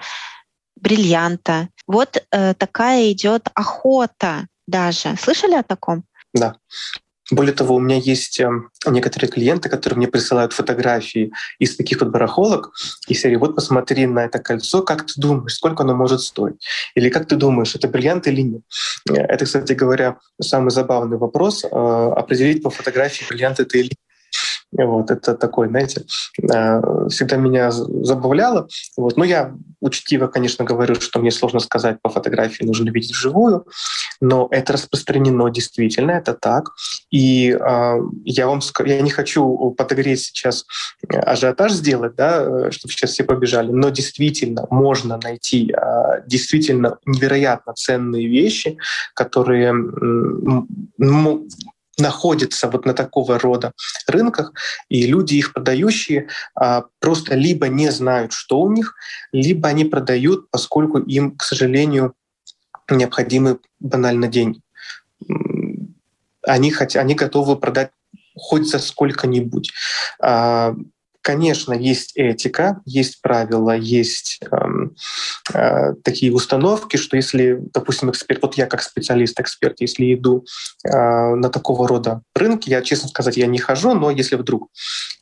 бриллианта. 0.77 1.71
Вот 1.87 2.23
такая 2.31 3.11
идет 3.13 3.49
охота 3.55 4.47
даже. 4.67 5.17
Слышали 5.17 5.55
о 5.55 5.63
таком? 5.63 6.05
Да. 6.35 6.57
Более 7.31 7.53
того, 7.53 7.75
у 7.75 7.81
меня 7.81 7.97
есть 7.97 8.39
эм, 8.41 8.71
некоторые 8.87 9.29
клиенты, 9.31 9.69
которые 9.69 9.97
мне 9.97 10.09
присылают 10.09 10.53
фотографии 10.53 11.33
из 11.59 11.77
таких 11.77 12.01
вот 12.01 12.11
барахолок 12.11 12.73
и 13.09 13.15
серии 13.15 13.37
«Вот 13.37 13.55
посмотри 13.57 14.07
на 14.07 14.25
это 14.25 14.39
кольцо, 14.39 14.83
как 14.83 15.07
ты 15.07 15.15
думаешь, 15.17 15.55
сколько 15.55 15.83
оно 15.83 15.95
может 15.95 16.21
стоить?» 16.21 16.65
Или 16.95 17.09
«Как 17.09 17.27
ты 17.27 17.37
думаешь, 17.37 17.75
это 17.75 17.89
бриллиант 17.89 18.29
или 18.29 18.43
нет?» 18.43 18.63
Это, 19.09 19.45
кстати 19.45 19.73
говоря, 19.73 20.19
самый 20.41 20.71
забавный 20.71 21.17
вопрос 21.17 21.65
э,— 21.65 21.69
определить 21.71 22.63
по 22.63 22.71
фотографии, 22.71 23.25
бриллиант 23.29 23.61
это 23.61 23.77
или 23.79 23.89
нет. 23.89 24.06
Вот, 24.79 25.11
это 25.11 25.35
такой, 25.35 25.69
знаете, 25.69 26.05
э, 26.43 26.81
всегда 27.09 27.37
меня 27.37 27.71
забавляло. 27.71 28.69
Вот. 28.97 29.17
Но 29.17 29.25
я 29.25 29.55
учтиво, 29.81 30.27
конечно, 30.27 30.65
говорю, 30.65 30.95
что 30.97 31.21
мне 31.21 31.31
сложно 31.31 31.61
сказать 31.61 32.01
по 32.03 32.09
фотографии, 32.09 32.65
нужно 32.65 32.91
видеть 32.91 33.13
вживую, 33.13 33.67
но 34.21 34.49
это 34.51 34.73
распространено 34.73 35.49
действительно, 35.51 36.13
это 36.13 36.35
так. 36.35 36.71
И 37.11 37.51
э, 37.51 37.97
я 38.25 38.47
вам 38.47 38.61
я 38.85 39.01
не 39.01 39.11
хочу 39.11 39.71
подогреть 39.77 40.21
сейчас 40.21 40.65
ажиотаж 41.09 41.73
сделать, 41.73 42.15
да, 42.17 42.43
э, 42.43 42.71
чтобы 42.71 42.93
сейчас 42.93 43.13
все 43.13 43.25
побежали, 43.25 43.71
но 43.71 43.91
действительно 43.91 44.67
можно 44.71 45.19
найти 45.23 45.73
э, 45.73 46.23
действительно 46.27 46.99
невероятно 47.05 47.75
ценные 47.75 48.27
вещи, 48.27 48.77
которые 49.15 49.73
находятся 51.99 52.69
вот 52.69 52.85
на 52.85 52.95
такого 52.95 53.39
рода 53.39 53.73
рынках, 54.07 54.53
и 54.89 55.07
люди, 55.07 55.35
их 55.35 55.53
продающие, 55.53 56.29
а, 56.55 56.85
просто 57.01 57.35
либо 57.35 57.69
не 57.69 57.91
знают, 57.91 58.33
что 58.33 58.61
у 58.61 58.71
них, 58.71 58.95
либо 59.33 59.69
они 59.69 59.85
продают, 59.85 60.51
поскольку 60.51 60.99
им, 60.99 61.37
к 61.37 61.43
сожалению, 61.43 62.15
необходимы 62.91 63.59
банально 63.81 64.29
деньги. 64.29 64.61
Они, 66.43 66.71
хотя, 66.71 67.01
они 67.01 67.15
готовы 67.15 67.57
продать 67.57 67.91
хоть 68.37 68.69
за 68.69 68.79
сколько-нибудь. 68.79 69.73
Конечно, 71.27 71.73
есть 71.73 72.13
этика, 72.15 72.81
есть 72.85 73.21
правила, 73.21 73.77
есть 73.77 74.39
э, 74.49 74.57
э, 75.53 75.95
такие 76.05 76.33
установки, 76.33 76.99
что 76.99 77.17
если, 77.17 77.59
допустим, 77.75 78.11
эксперт, 78.11 78.41
вот 78.43 78.55
я 78.55 78.67
как 78.67 78.81
специалист, 78.81 79.41
эксперт, 79.41 79.81
если 79.81 80.15
иду 80.15 80.45
э, 80.85 80.89
на 80.89 81.49
такого 81.49 81.89
рода 81.89 82.23
рынки, 82.33 82.71
я, 82.71 82.81
честно 82.81 83.09
сказать, 83.09 83.37
я 83.37 83.49
не 83.49 83.59
хожу, 83.59 83.93
но 83.95 84.13
если 84.13 84.37
вдруг, 84.37 84.69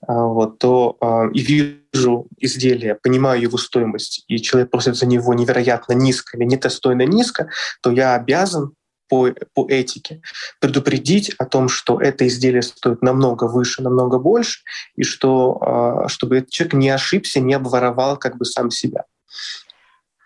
э, 0.07 0.13
вот, 0.13 0.59
то 0.59 0.99
э, 1.01 1.31
и 1.33 1.41
вижу 1.41 2.27
изделие, 2.39 2.97
понимаю 2.97 3.41
его 3.41 3.57
стоимость, 3.57 4.25
и 4.29 4.43
человек 4.43 4.71
просит 4.71 4.97
за 4.97 5.07
него 5.07 5.33
невероятно 5.33 5.95
низко 5.95 6.37
или 6.37 6.45
недостойно 6.45 7.07
низко, 7.07 7.49
то 7.81 7.91
я 7.91 8.15
обязан 8.15 8.75
по, 9.15 9.33
по 9.55 9.69
этике, 9.69 10.21
предупредить 10.61 11.31
о 11.39 11.45
том, 11.45 11.69
что 11.69 12.01
это 12.01 12.27
изделие 12.27 12.63
стоит 12.63 13.01
намного 13.01 13.45
выше, 13.45 13.81
намного 13.81 14.19
больше, 14.19 14.63
и 14.97 15.05
что, 15.05 15.59
а, 15.61 16.09
чтобы 16.09 16.39
этот 16.39 16.51
человек 16.51 16.75
не 16.75 16.91
ошибся, 16.91 17.39
не 17.39 17.55
обворовал 17.55 18.17
как 18.17 18.37
бы 18.37 18.45
сам 18.45 18.71
себя. 18.71 19.05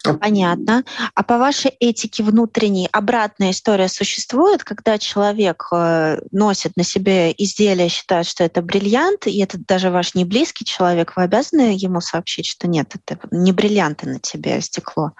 Понятно. 0.03 0.85
А 1.15 1.23
по 1.23 1.39
вашей 1.39 1.73
этике 1.81 2.23
внутренней 2.23 2.89
обратная 2.93 3.51
история 3.51 3.89
существует, 3.89 4.65
когда 4.65 4.97
человек 4.97 5.67
э, 5.73 6.21
носит 6.31 6.77
на 6.77 6.85
себе 6.85 7.35
изделие, 7.37 7.89
считает, 7.89 8.27
что 8.27 8.45
это 8.45 8.63
бриллиант, 8.63 9.27
и 9.27 9.43
это 9.43 9.59
даже 9.59 9.91
ваш 9.91 10.15
не 10.15 10.25
близкий 10.25 10.65
человек, 10.65 11.15
вы 11.17 11.25
обязаны 11.25 11.77
ему 11.77 12.01
сообщить, 12.01 12.47
что 12.47 12.69
нет, 12.69 12.95
это 12.95 13.19
не 13.33 13.53
бриллианты 13.53 14.09
на 14.09 14.21
тебе, 14.21 14.55
а 14.55 14.61
стекло? 14.61 15.13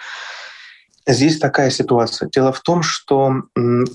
Здесь 1.09 1.39
такая 1.39 1.71
ситуация. 1.71 2.29
Дело 2.29 2.53
в 2.53 2.61
том, 2.61 2.83
что 2.83 3.45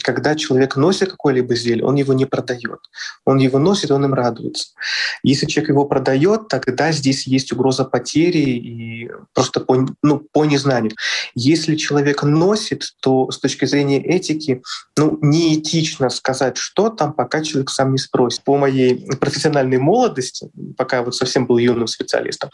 когда 0.01 0.35
человек 0.35 0.75
носит 0.75 1.11
какое-либо 1.11 1.53
изделие, 1.53 1.85
он 1.85 1.93
его 1.93 2.13
не 2.13 2.25
продает. 2.25 2.79
Он 3.23 3.37
его 3.37 3.59
носит, 3.59 3.91
он 3.91 4.03
им 4.05 4.15
радуется. 4.15 4.69
Если 5.21 5.45
человек 5.45 5.69
его 5.69 5.85
продает, 5.85 6.47
тогда 6.47 6.91
здесь 6.91 7.27
есть 7.27 7.53
угроза 7.53 7.85
потери 7.85 8.39
и 8.39 9.11
просто 9.33 9.59
по, 9.59 9.87
ну, 10.01 10.27
по 10.31 10.45
незнанию. 10.45 10.93
Если 11.35 11.75
человек 11.75 12.23
носит, 12.23 12.93
то 12.99 13.29
с 13.29 13.39
точки 13.39 13.65
зрения 13.65 14.03
этики 14.03 14.63
ну, 14.97 15.19
неэтично 15.21 16.09
сказать, 16.09 16.57
что 16.57 16.89
там, 16.89 17.13
пока 17.13 17.43
человек 17.43 17.69
сам 17.69 17.91
не 17.91 17.99
спросит. 17.99 18.43
По 18.43 18.57
моей 18.57 19.07
профессиональной 19.19 19.77
молодости, 19.77 20.49
пока 20.77 20.97
я 20.97 21.03
вот 21.03 21.15
совсем 21.15 21.45
был 21.45 21.59
юным 21.59 21.85
специалистом, 21.85 22.49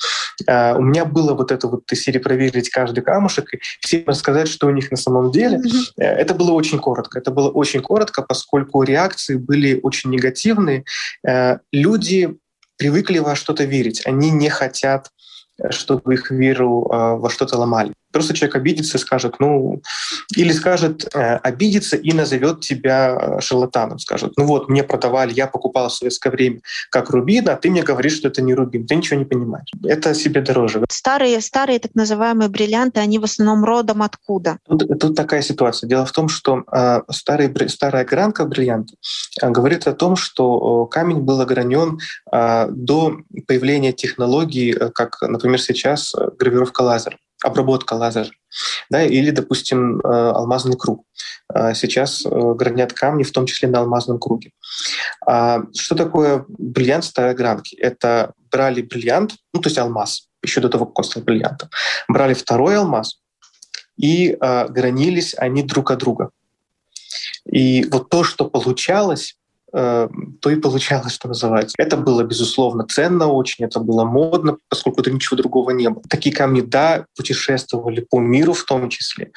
а, 0.47 0.75
у 0.75 0.81
меня 0.81 1.05
было 1.05 1.33
вот 1.33 1.51
это 1.53 1.67
вот 1.67 1.83
серии 1.93 2.19
проверить 2.19 2.69
каждый 2.69 3.01
камушек 3.01 3.53
и 3.53 3.59
всем 3.79 4.03
рассказать, 4.05 4.48
что 4.49 4.67
у 4.67 4.71
них 4.71 4.91
на 4.91 4.97
самом 4.97 5.31
деле. 5.31 5.57
Mm-hmm. 5.57 6.03
Это 6.03 6.33
было 6.33 6.51
очень 6.51 6.79
коротко. 6.79 7.19
Это 7.19 7.31
было 7.31 7.49
очень 7.49 7.81
коротко, 7.81 8.21
поскольку 8.21 8.83
реакции 8.83 9.35
были 9.35 9.79
очень 9.81 10.09
негативные. 10.09 10.83
Э, 11.27 11.59
люди 11.71 12.37
привыкли 12.77 13.19
во 13.19 13.35
что-то 13.35 13.65
верить. 13.65 14.05
Они 14.05 14.31
не 14.31 14.49
хотят, 14.49 15.09
э, 15.57 15.71
чтобы 15.71 16.13
их 16.13 16.31
веру 16.31 16.81
во 16.89 17.29
что-то 17.29 17.57
ломали. 17.57 17.93
Просто 18.11 18.33
человек 18.33 18.55
обидится 18.55 18.97
и 18.97 19.01
скажет, 19.01 19.35
ну, 19.39 19.81
или 20.35 20.51
скажет, 20.51 21.07
э, 21.13 21.35
обидится 21.37 21.95
и 21.95 22.11
назовет 22.13 22.61
тебя 22.61 23.17
э, 23.19 23.41
шарлатаном, 23.41 23.99
скажет, 23.99 24.33
ну 24.37 24.45
вот, 24.45 24.69
мне 24.69 24.83
продавали, 24.83 25.33
я 25.33 25.47
покупал 25.47 25.89
в 25.89 25.93
советское 25.93 26.29
время 26.29 26.61
как 26.89 27.09
рубин, 27.09 27.49
а 27.49 27.55
ты 27.55 27.69
мне 27.69 27.83
говоришь, 27.83 28.17
что 28.17 28.27
это 28.27 28.41
не 28.41 28.53
рубин, 28.53 28.87
ты 28.87 28.95
ничего 28.95 29.19
не 29.19 29.25
понимаешь. 29.25 29.67
Это 29.83 30.13
себе 30.13 30.41
дороже. 30.41 30.83
Старые, 30.89 31.41
старые 31.41 31.79
так 31.79 31.95
называемые 31.95 32.49
бриллианты, 32.49 32.99
они 32.99 33.19
в 33.19 33.23
основном 33.23 33.63
родом 33.63 34.01
откуда? 34.01 34.57
Тут, 34.67 34.99
тут 34.99 35.15
такая 35.15 35.41
ситуация. 35.41 35.87
Дело 35.87 36.05
в 36.05 36.11
том, 36.11 36.29
что 36.29 36.63
э, 36.71 37.01
старый, 37.11 37.53
старая 37.69 38.05
гранка 38.05 38.45
бриллианта 38.45 38.93
э, 39.41 39.49
говорит 39.49 39.87
о 39.87 39.93
том, 39.93 40.15
что 40.15 40.87
э, 40.87 40.93
камень 40.93 41.19
был 41.19 41.41
огранен 41.41 41.99
э, 42.31 42.67
до 42.69 43.17
появления 43.47 43.93
технологий, 43.93 44.73
э, 44.73 44.89
как, 44.89 45.21
например, 45.21 45.61
сейчас 45.61 46.13
э, 46.15 46.29
гравировка 46.37 46.81
лазером 46.81 47.19
обработка 47.43 47.93
лазер, 47.93 48.31
да, 48.89 49.03
или, 49.03 49.31
допустим, 49.31 49.99
э, 49.99 50.07
алмазный 50.07 50.77
круг. 50.77 51.05
Э, 51.53 51.73
сейчас 51.73 52.25
э, 52.25 52.53
гранят 52.55 52.93
камни, 52.93 53.23
в 53.23 53.31
том 53.31 53.45
числе 53.45 53.69
на 53.69 53.79
алмазном 53.79 54.19
круге. 54.19 54.51
А 55.25 55.61
что 55.75 55.95
такое 55.95 56.45
бриллиант 56.47 57.05
старой 57.05 57.35
гранки? 57.35 57.75
Это 57.75 58.33
брали 58.51 58.81
бриллиант, 58.81 59.35
ну, 59.53 59.61
то 59.61 59.69
есть 59.69 59.77
алмаз, 59.77 60.27
еще 60.43 60.61
до 60.61 60.69
того, 60.69 60.85
как 60.85 60.99
он 60.99 61.05
стал 61.05 61.23
бриллиантом. 61.23 61.69
Брали 62.07 62.33
второй 62.33 62.77
алмаз, 62.77 63.19
и 63.97 64.37
гранились 64.39 65.35
они 65.37 65.61
друг 65.61 65.91
от 65.91 65.99
друга. 65.99 66.29
И 67.45 67.85
вот 67.91 68.09
то, 68.09 68.23
что 68.23 68.45
получалось, 68.45 69.38
Э, 69.38 69.38
то 69.71 70.49
и 70.49 70.55
получалось, 70.55 71.13
что 71.13 71.27
называется. 71.27 71.75
Это 71.77 71.97
было, 71.97 72.23
безусловно, 72.23 72.85
ценно 72.87 73.27
очень, 73.27 73.65
это 73.65 73.79
было 73.79 74.03
модно, 74.03 74.57
поскольку 74.69 75.01
это 75.01 75.11
ничего 75.11 75.37
другого 75.37 75.71
не 75.71 75.89
было. 75.89 76.03
Такие 76.09 76.35
камни, 76.35 76.61
да, 76.61 77.05
путешествовали 77.15 78.01
по 78.01 78.19
миру 78.19 78.53
в 78.53 78.63
том 78.63 78.89
числе, 78.89 79.31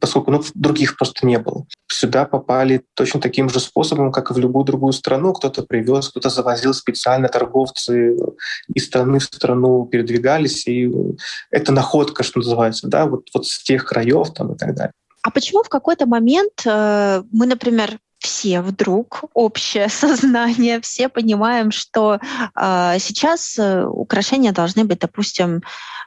поскольку 0.00 0.30
ну, 0.30 0.42
других 0.54 0.96
просто 0.96 1.26
не 1.26 1.38
было. 1.38 1.66
Сюда 1.90 2.24
попали 2.24 2.82
точно 2.94 3.20
таким 3.20 3.48
же 3.48 3.60
способом, 3.60 4.12
как 4.12 4.30
и 4.30 4.34
в 4.34 4.38
любую 4.38 4.64
другую 4.64 4.92
страну. 4.92 5.32
Кто-то 5.32 5.62
привез, 5.62 6.08
кто-то 6.08 6.30
завозил 6.30 6.74
специально, 6.74 7.28
торговцы 7.28 8.16
из 8.74 8.86
страны 8.86 9.18
в 9.18 9.24
страну 9.24 9.86
передвигались, 9.86 10.66
и 10.66 10.92
это 11.50 11.72
находка, 11.72 12.22
что 12.22 12.40
называется, 12.40 12.88
да, 12.88 13.06
вот, 13.06 13.28
вот 13.34 13.46
с 13.46 13.62
тех 13.62 13.84
краев 13.84 14.32
там 14.32 14.52
и 14.52 14.56
так 14.56 14.74
далее. 14.74 14.92
А 15.22 15.30
почему 15.32 15.64
в 15.64 15.68
какой-то 15.68 16.06
момент 16.06 16.62
э, 16.64 17.22
мы, 17.32 17.46
например, 17.46 17.98
все 18.26 18.60
вдруг 18.60 19.24
общее 19.34 19.88
сознание, 20.02 20.80
все 20.80 21.08
понимаем, 21.08 21.70
что 21.70 22.18
э, 22.18 22.96
сейчас 22.98 23.58
украшения 23.58 24.52
должны 24.52 24.84
быть, 24.84 24.98
допустим, 24.98 25.62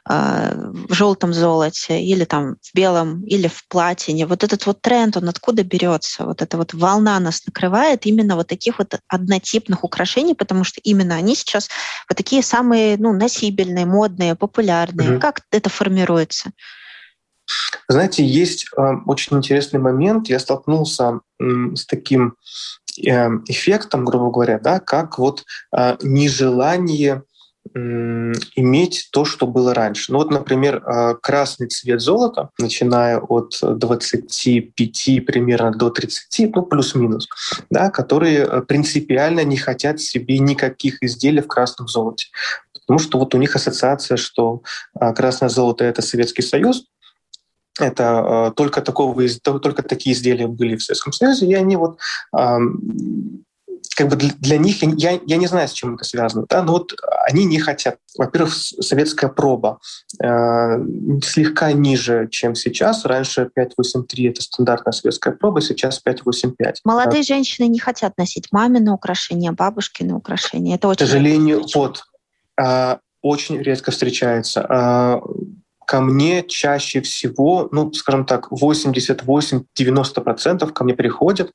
э, 0.08 0.54
в 0.88 0.92
желтом 0.92 1.32
золоте 1.32 2.02
или 2.02 2.24
там 2.24 2.56
в 2.60 2.74
белом 2.74 3.24
или 3.24 3.48
в 3.48 3.66
платине. 3.68 4.26
Вот 4.26 4.44
этот 4.44 4.66
вот 4.66 4.82
тренд, 4.82 5.16
он 5.16 5.28
откуда 5.28 5.64
берется? 5.64 6.26
Вот 6.26 6.42
эта 6.42 6.58
вот 6.58 6.74
волна 6.74 7.18
нас 7.20 7.42
накрывает 7.46 8.04
именно 8.04 8.36
вот 8.36 8.48
таких 8.48 8.78
вот 8.78 9.00
однотипных 9.08 9.82
украшений, 9.82 10.34
потому 10.34 10.64
что 10.64 10.80
именно 10.84 11.14
они 11.14 11.34
сейчас 11.34 11.70
вот 12.08 12.16
такие 12.16 12.42
самые 12.42 12.98
ну, 12.98 13.12
носибельные, 13.14 13.86
модные, 13.86 14.34
популярные. 14.34 15.08
Mm-hmm. 15.08 15.20
Как 15.20 15.40
это 15.50 15.70
формируется? 15.70 16.52
Знаете, 17.88 18.24
есть 18.24 18.66
э, 18.76 18.80
очень 19.06 19.36
интересный 19.38 19.80
момент. 19.80 20.28
Я 20.28 20.38
столкнулся 20.38 21.20
с 21.40 21.86
таким 21.86 22.34
э, 23.04 23.28
эффектом, 23.48 24.04
грубо 24.04 24.30
говоря, 24.30 24.58
да, 24.58 24.78
как 24.78 25.18
вот 25.18 25.44
э, 25.76 25.96
нежелание 26.02 27.22
иметь 27.74 29.10
то, 29.12 29.26
что 29.26 29.46
было 29.46 29.74
раньше. 29.74 30.10
Ну 30.10 30.18
вот, 30.18 30.30
например, 30.30 30.82
красный 31.22 31.68
цвет 31.68 32.00
золота, 32.00 32.48
начиная 32.58 33.18
от 33.20 33.58
25 33.60 35.26
примерно 35.26 35.70
до 35.70 35.90
30, 35.90 36.56
ну 36.56 36.62
плюс-минус, 36.62 37.28
да, 37.68 37.90
которые 37.90 38.62
принципиально 38.62 39.44
не 39.44 39.58
хотят 39.58 40.00
себе 40.00 40.38
никаких 40.38 41.02
изделий 41.02 41.42
в 41.42 41.48
красном 41.48 41.86
золоте. 41.86 42.28
Потому 42.72 42.98
что 42.98 43.18
вот 43.18 43.34
у 43.34 43.38
них 43.38 43.54
ассоциация, 43.54 44.16
что 44.16 44.62
красное 45.14 45.50
золото— 45.50 45.84
это 45.86 46.00
Советский 46.00 46.42
Союз, 46.42 46.86
это 47.78 48.48
э, 48.50 48.52
только, 48.56 48.80
такого, 48.80 49.22
только 49.38 49.82
такие 49.82 50.14
изделия 50.14 50.46
были 50.46 50.76
в 50.76 50.82
Советском 50.82 51.12
Союзе, 51.12 51.46
и 51.46 51.54
они 51.54 51.76
вот 51.76 51.98
как 53.96 54.08
бы 54.08 54.16
для, 54.16 54.30
для 54.38 54.56
них, 54.56 54.82
я, 54.82 55.20
я 55.26 55.36
не 55.36 55.46
знаю, 55.46 55.68
с 55.68 55.72
чем 55.72 55.94
это 55.94 56.04
связано, 56.04 56.46
да, 56.48 56.62
но 56.62 56.72
вот 56.72 56.94
они 57.28 57.44
не 57.44 57.58
хотят. 57.58 57.98
Во-первых, 58.16 58.54
советская 58.54 59.28
проба 59.28 59.78
э, 60.22 60.78
слегка 61.22 61.72
ниже, 61.72 62.28
чем 62.30 62.54
сейчас. 62.54 63.04
Раньше 63.04 63.50
583 63.54 64.28
это 64.28 64.42
стандартная 64.42 64.92
советская 64.92 65.34
проба, 65.34 65.60
сейчас 65.60 65.98
585. 65.98 66.80
Молодые 66.84 67.20
да. 67.20 67.26
женщины 67.26 67.66
не 67.66 67.78
хотят 67.78 68.16
носить 68.16 68.48
мамины 68.52 68.90
украшения, 68.90 69.52
бабушкины 69.52 70.14
украшения. 70.14 70.76
Это 70.76 70.88
очень 70.88 71.04
К 71.04 71.08
сожалению, 71.08 71.64
вот, 71.74 72.04
э, 72.58 72.96
очень 73.20 73.58
редко 73.58 73.90
встречается. 73.90 74.66
Э, 74.66 75.20
ко 75.90 76.00
мне 76.00 76.44
чаще 76.46 77.00
всего, 77.00 77.68
ну, 77.72 77.92
скажем 77.92 78.24
так, 78.24 78.52
88-90% 78.52 80.72
ко 80.72 80.84
мне 80.84 80.94
приходят 80.94 81.50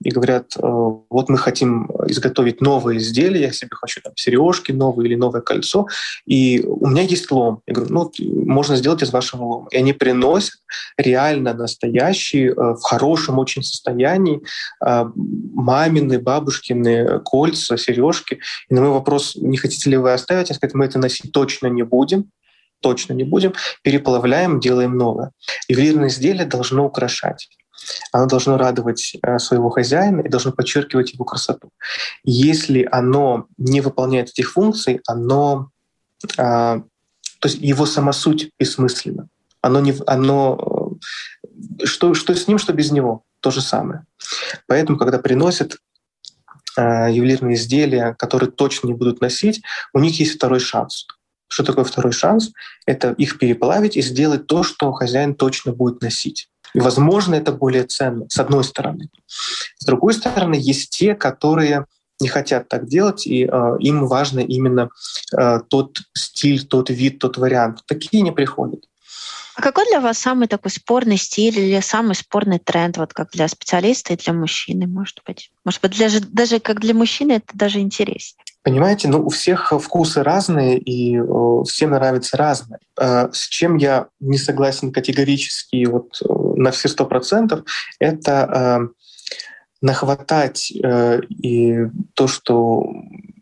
и 0.00 0.10
говорят, 0.10 0.56
э, 0.56 0.60
вот 0.62 1.28
мы 1.28 1.36
хотим 1.36 1.90
изготовить 2.06 2.60
новые 2.60 3.00
изделия, 3.00 3.40
я 3.40 3.52
себе 3.52 3.70
хочу 3.72 4.00
там 4.00 4.12
сережки 4.14 4.70
новые 4.70 5.08
или 5.08 5.16
новое 5.16 5.40
кольцо, 5.40 5.88
и 6.24 6.64
у 6.64 6.86
меня 6.86 7.02
есть 7.02 7.32
лом. 7.32 7.62
Я 7.66 7.74
говорю, 7.74 7.92
ну, 7.92 8.12
можно 8.46 8.76
сделать 8.76 9.02
из 9.02 9.12
вашего 9.12 9.42
лома. 9.42 9.66
И 9.72 9.76
они 9.76 9.92
приносят 9.92 10.60
реально 10.96 11.52
настоящие, 11.52 12.50
э, 12.50 12.54
в 12.54 12.82
хорошем 12.82 13.40
очень 13.40 13.64
состоянии 13.64 14.40
э, 14.86 15.04
мамины, 15.16 16.20
бабушкины 16.20 17.18
кольца, 17.24 17.76
сережки. 17.76 18.38
И 18.68 18.74
на 18.74 18.82
мой 18.82 18.90
вопрос, 18.90 19.34
не 19.34 19.56
хотите 19.56 19.90
ли 19.90 19.96
вы 19.96 20.12
оставить, 20.12 20.50
я 20.50 20.54
сказать, 20.54 20.74
мы 20.74 20.84
это 20.84 21.00
носить 21.00 21.32
точно 21.32 21.66
не 21.66 21.82
будем, 21.82 22.30
точно 22.80 23.12
не 23.12 23.24
будем, 23.24 23.54
переплавляем, 23.82 24.60
делаем 24.60 24.96
новое. 24.96 25.32
Ювелирное 25.68 26.08
изделие 26.08 26.46
должно 26.46 26.84
украшать. 26.84 27.48
Оно 28.12 28.26
должно 28.26 28.56
радовать 28.56 29.16
э, 29.22 29.38
своего 29.38 29.70
хозяина 29.70 30.20
и 30.20 30.28
должно 30.28 30.52
подчеркивать 30.52 31.12
его 31.14 31.24
красоту. 31.24 31.70
Если 32.24 32.86
оно 32.90 33.46
не 33.56 33.80
выполняет 33.80 34.30
этих 34.30 34.52
функций, 34.52 35.00
оно, 35.06 35.70
а, 36.36 36.80
то 37.38 37.48
есть 37.48 37.58
его 37.60 37.86
сама 37.86 38.12
суть 38.12 38.50
бессмысленна. 38.58 39.28
Оно 39.62 39.80
не, 39.80 39.94
оно, 40.06 40.98
э, 41.80 41.86
что, 41.86 42.14
что 42.14 42.34
с 42.34 42.48
ним, 42.48 42.58
что 42.58 42.72
без 42.72 42.90
него, 42.90 43.22
то 43.40 43.50
же 43.50 43.62
самое. 43.62 44.04
Поэтому, 44.66 44.98
когда 44.98 45.18
приносят 45.18 45.78
э, 46.76 47.08
ювелирные 47.10 47.56
изделия, 47.56 48.14
которые 48.18 48.50
точно 48.50 48.88
не 48.88 48.94
будут 48.94 49.20
носить, 49.20 49.62
у 49.94 50.00
них 50.00 50.18
есть 50.20 50.34
второй 50.34 50.60
шанс— 50.60 51.06
что 51.50 51.64
такое 51.64 51.84
второй 51.84 52.12
шанс? 52.12 52.52
Это 52.86 53.10
их 53.12 53.38
переплавить 53.38 53.96
и 53.96 54.02
сделать 54.02 54.46
то, 54.46 54.62
что 54.62 54.92
хозяин 54.92 55.34
точно 55.34 55.72
будет 55.72 56.00
носить. 56.00 56.48
И, 56.74 56.80
возможно, 56.80 57.34
это 57.34 57.50
более 57.50 57.82
ценно, 57.82 58.26
с 58.28 58.38
одной 58.38 58.62
стороны. 58.62 59.08
С 59.26 59.84
другой 59.84 60.14
стороны, 60.14 60.54
есть 60.54 60.90
те, 60.90 61.16
которые 61.16 61.86
не 62.20 62.28
хотят 62.28 62.68
так 62.68 62.86
делать, 62.86 63.26
и 63.26 63.44
э, 63.44 63.76
им 63.80 64.06
важно 64.06 64.40
именно 64.40 64.90
э, 65.36 65.60
тот 65.68 65.98
стиль, 66.14 66.66
тот 66.66 66.90
вид, 66.90 67.18
тот 67.18 67.38
вариант. 67.38 67.80
Такие 67.86 68.22
не 68.22 68.30
приходят. 68.30 68.84
А 69.60 69.62
какой 69.62 69.84
для 69.90 70.00
вас 70.00 70.16
самый 70.16 70.48
такой 70.48 70.70
спорный 70.70 71.18
стиль 71.18 71.58
или 71.58 71.80
самый 71.80 72.14
спорный 72.14 72.58
тренд, 72.58 72.96
вот 72.96 73.12
как 73.12 73.30
для 73.32 73.46
специалиста 73.46 74.14
и 74.14 74.16
для 74.16 74.32
мужчины, 74.32 74.86
может 74.86 75.20
быть? 75.26 75.50
Может 75.66 75.82
быть, 75.82 75.98
даже, 75.98 76.20
даже 76.20 76.60
как 76.60 76.80
для 76.80 76.94
мужчины 76.94 77.32
это 77.32 77.48
даже 77.52 77.80
интереснее? 77.80 78.42
Понимаете, 78.62 79.08
ну 79.08 79.22
у 79.22 79.28
всех 79.28 79.70
вкусы 79.78 80.22
разные, 80.22 80.78
и 80.78 81.18
э, 81.18 81.62
всем 81.66 81.90
нравится 81.90 82.38
разное. 82.38 82.78
Э, 82.98 83.28
с 83.34 83.48
чем 83.48 83.76
я 83.76 84.06
не 84.18 84.38
согласен 84.38 84.94
категорически 84.94 85.84
вот 85.84 86.22
э, 86.22 86.32
на 86.56 86.70
все 86.70 86.88
сто 86.88 87.04
процентов, 87.04 87.60
это 87.98 88.48
э, 88.50 88.88
нахватать 89.82 90.72
э, 90.72 91.20
и 91.28 91.80
то, 92.14 92.28
что 92.28 92.86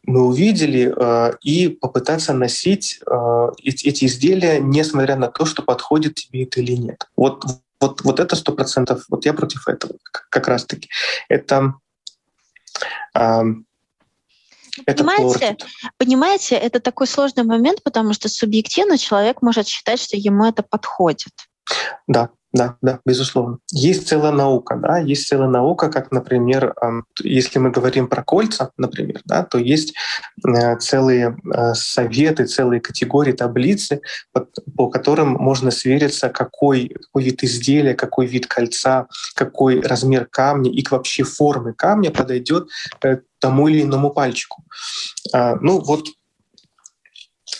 мы 0.08 0.22
увидели, 0.22 0.92
э, 0.96 1.32
и 1.42 1.68
попытаться 1.68 2.32
носить 2.32 2.98
э, 3.06 3.46
эти 3.62 4.06
изделия, 4.06 4.58
несмотря 4.58 5.16
на 5.16 5.28
то, 5.28 5.44
что 5.44 5.62
подходит 5.62 6.14
тебе 6.14 6.44
это 6.44 6.60
или 6.60 6.72
нет. 6.72 7.06
Вот, 7.14 7.44
вот, 7.78 8.00
вот 8.02 8.18
это 8.18 8.34
сто 8.34 8.52
процентов. 8.52 9.04
Вот 9.10 9.26
я 9.26 9.34
против 9.34 9.68
этого 9.68 9.92
как 10.30 10.48
раз-таки. 10.48 10.88
Это 11.28 11.74
э, 13.14 13.42
это 14.86 15.04
понимаете, 15.04 15.56
понимаете, 15.98 16.54
это 16.54 16.80
такой 16.80 17.06
сложный 17.06 17.44
момент, 17.44 17.82
потому 17.82 18.14
что 18.14 18.30
субъективно 18.30 18.96
человек 18.96 19.42
может 19.42 19.66
считать, 19.66 20.00
что 20.00 20.16
ему 20.16 20.46
это 20.46 20.62
подходит. 20.62 21.32
Да, 22.06 22.30
да, 22.58 22.76
да, 22.82 22.98
безусловно. 23.06 23.58
Есть 23.70 24.08
целая 24.08 24.32
наука, 24.32 24.76
да, 24.76 24.98
есть 24.98 25.28
целая 25.28 25.48
наука, 25.48 25.88
как, 25.90 26.10
например, 26.10 26.74
если 27.22 27.60
мы 27.60 27.70
говорим 27.70 28.08
про 28.08 28.24
кольца, 28.24 28.72
например, 28.76 29.20
да, 29.24 29.44
то 29.44 29.58
есть 29.58 29.94
э, 30.44 30.76
целые 30.78 31.36
э, 31.54 31.74
советы, 31.74 32.46
целые 32.46 32.80
категории, 32.80 33.32
таблицы, 33.32 34.00
по 34.76 34.90
которым 34.90 35.34
можно 35.34 35.70
свериться, 35.70 36.30
какой, 36.30 36.88
какой 36.88 37.22
вид 37.22 37.44
изделия, 37.44 37.94
какой 37.94 38.26
вид 38.26 38.48
кольца, 38.48 39.06
какой 39.36 39.80
размер 39.80 40.26
камня 40.26 40.72
и 40.72 40.84
вообще 40.90 41.22
формы 41.22 41.74
камня 41.74 42.10
подойдет 42.10 42.68
э, 43.04 43.18
тому 43.38 43.68
или 43.68 43.82
иному 43.82 44.10
пальчику. 44.10 44.64
А, 45.32 45.56
ну 45.60 45.80
вот 45.80 46.06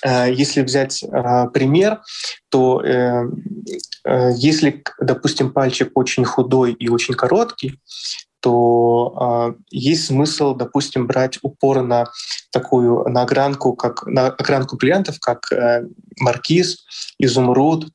если 0.04 0.62
взять 0.62 1.02
э, 1.02 1.46
пример, 1.52 2.00
то 2.50 2.82
э, 2.82 3.24
если, 4.36 4.82
допустим, 5.00 5.52
пальчик 5.52 5.90
очень 5.94 6.24
худой 6.24 6.72
и 6.72 6.88
очень 6.88 7.14
короткий, 7.14 7.80
то 8.40 9.56
есть 9.68 10.06
смысл, 10.06 10.54
допустим, 10.54 11.08
брать 11.08 11.40
упор 11.42 11.82
на 11.82 12.06
такую 12.52 13.02
на 13.08 13.22
огранку, 13.22 13.74
как 13.74 14.06
на 14.06 14.28
огранку 14.28 14.76
бриллиантов, 14.76 15.18
как 15.18 15.50
маркиз, 16.20 16.76
изумруд, 17.18 17.88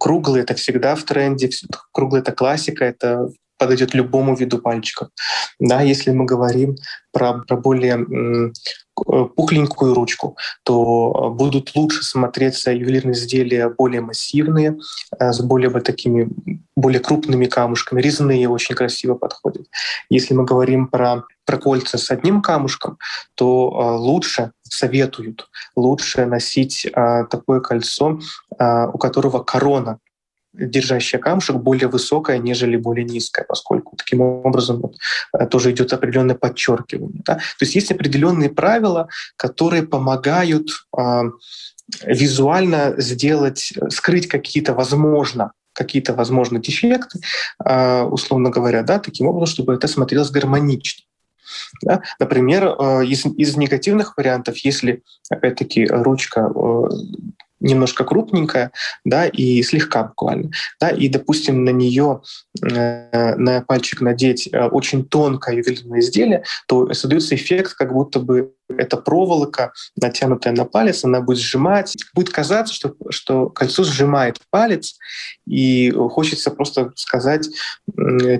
круглый 0.00 0.40
это 0.40 0.54
всегда 0.54 0.96
в 0.96 1.02
тренде, 1.02 1.50
круглый 1.92 2.22
это 2.22 2.32
классика, 2.32 2.86
это 2.86 3.28
подойдет 3.58 3.92
любому 3.92 4.34
виду 4.34 4.58
пальчиков. 4.58 5.08
Да, 5.60 5.82
если 5.82 6.10
мы 6.10 6.24
говорим 6.24 6.76
про, 7.12 7.34
про 7.46 7.56
более 7.58 7.98
Э, 7.98 8.50
пухленькую 8.94 9.94
ручку, 9.94 10.36
то 10.62 11.12
э, 11.32 11.36
будут 11.36 11.74
лучше 11.74 12.04
смотреться 12.04 12.72
ювелирные 12.72 13.14
изделия 13.14 13.68
более 13.68 14.00
массивные, 14.00 14.78
э, 15.18 15.32
с 15.32 15.40
более 15.40 15.68
вот 15.68 15.84
такими 15.84 16.28
более 16.76 17.00
крупными 17.00 17.46
камушками. 17.46 18.00
Резные 18.00 18.48
очень 18.48 18.74
красиво 18.74 19.14
подходят. 19.14 19.66
Если 20.10 20.34
мы 20.34 20.44
говорим 20.44 20.86
про, 20.88 21.24
про 21.44 21.56
кольца 21.56 21.98
с 21.98 22.10
одним 22.10 22.42
камушком, 22.42 22.98
то 23.34 23.96
лучше 23.98 24.52
советуют 24.62 25.48
лучше 25.76 26.26
носить 26.26 26.86
такое 26.92 27.60
кольцо, 27.60 28.18
у 28.58 28.98
которого 28.98 29.38
корона 29.38 29.98
держащая 30.54 31.20
камушек 31.20 31.56
более 31.56 31.88
высокая, 31.88 32.38
нежели 32.38 32.76
более 32.76 33.04
низкая, 33.04 33.44
поскольку 33.44 33.96
таким 33.96 34.20
образом 34.20 34.80
вот, 34.80 34.96
э, 35.38 35.46
тоже 35.46 35.72
идет 35.72 35.92
определенное 35.92 36.36
подчеркивание. 36.36 37.22
Да? 37.24 37.34
То 37.34 37.62
есть 37.62 37.74
есть 37.74 37.92
определенные 37.92 38.50
правила, 38.50 39.08
которые 39.36 39.82
помогают 39.82 40.68
э, 40.96 41.22
визуально 42.04 42.94
сделать, 42.98 43.72
скрыть 43.90 44.28
какие-то, 44.28 44.74
возможно, 44.74 45.52
какие-то, 45.72 46.14
возможно, 46.14 46.58
дефекты, 46.58 47.18
э, 47.64 48.02
условно 48.02 48.50
говоря, 48.50 48.82
да, 48.82 48.98
таким 48.98 49.26
образом, 49.26 49.54
чтобы 49.54 49.74
это 49.74 49.88
смотрелось 49.88 50.30
гармонично. 50.30 51.04
Да? 51.82 52.02
Например, 52.18 52.64
э, 52.66 53.06
из, 53.06 53.26
из 53.26 53.56
негативных 53.56 54.16
вариантов, 54.16 54.56
если, 54.58 55.02
опять-таки, 55.28 55.86
ручка 55.86 56.50
э, 56.54 56.88
немножко 57.64 58.04
крупненькая, 58.04 58.70
да, 59.04 59.26
и 59.26 59.62
слегка 59.62 60.04
буквально, 60.04 60.50
да, 60.80 60.90
и, 60.90 61.08
допустим, 61.08 61.64
на 61.64 61.70
нее, 61.70 62.20
э, 62.62 63.34
на 63.36 63.62
пальчик 63.62 64.00
надеть 64.00 64.48
э, 64.52 64.66
очень 64.66 65.04
тонкое 65.04 65.56
ювелирное 65.56 66.00
изделие, 66.00 66.44
то 66.68 66.92
создается 66.92 67.34
эффект, 67.34 67.74
как 67.74 67.92
будто 67.92 68.20
бы 68.20 68.52
эта 68.68 68.96
проволока, 68.96 69.72
натянутая 69.96 70.54
на 70.54 70.64
палец, 70.64 71.04
она 71.04 71.20
будет 71.20 71.38
сжимать. 71.38 71.94
Будет 72.14 72.30
казаться, 72.30 72.74
что, 72.74 72.94
что 73.10 73.48
кольцо 73.48 73.84
сжимает 73.84 74.38
палец, 74.50 74.96
и 75.46 75.90
хочется 75.90 76.50
просто 76.50 76.92
сказать 76.96 77.48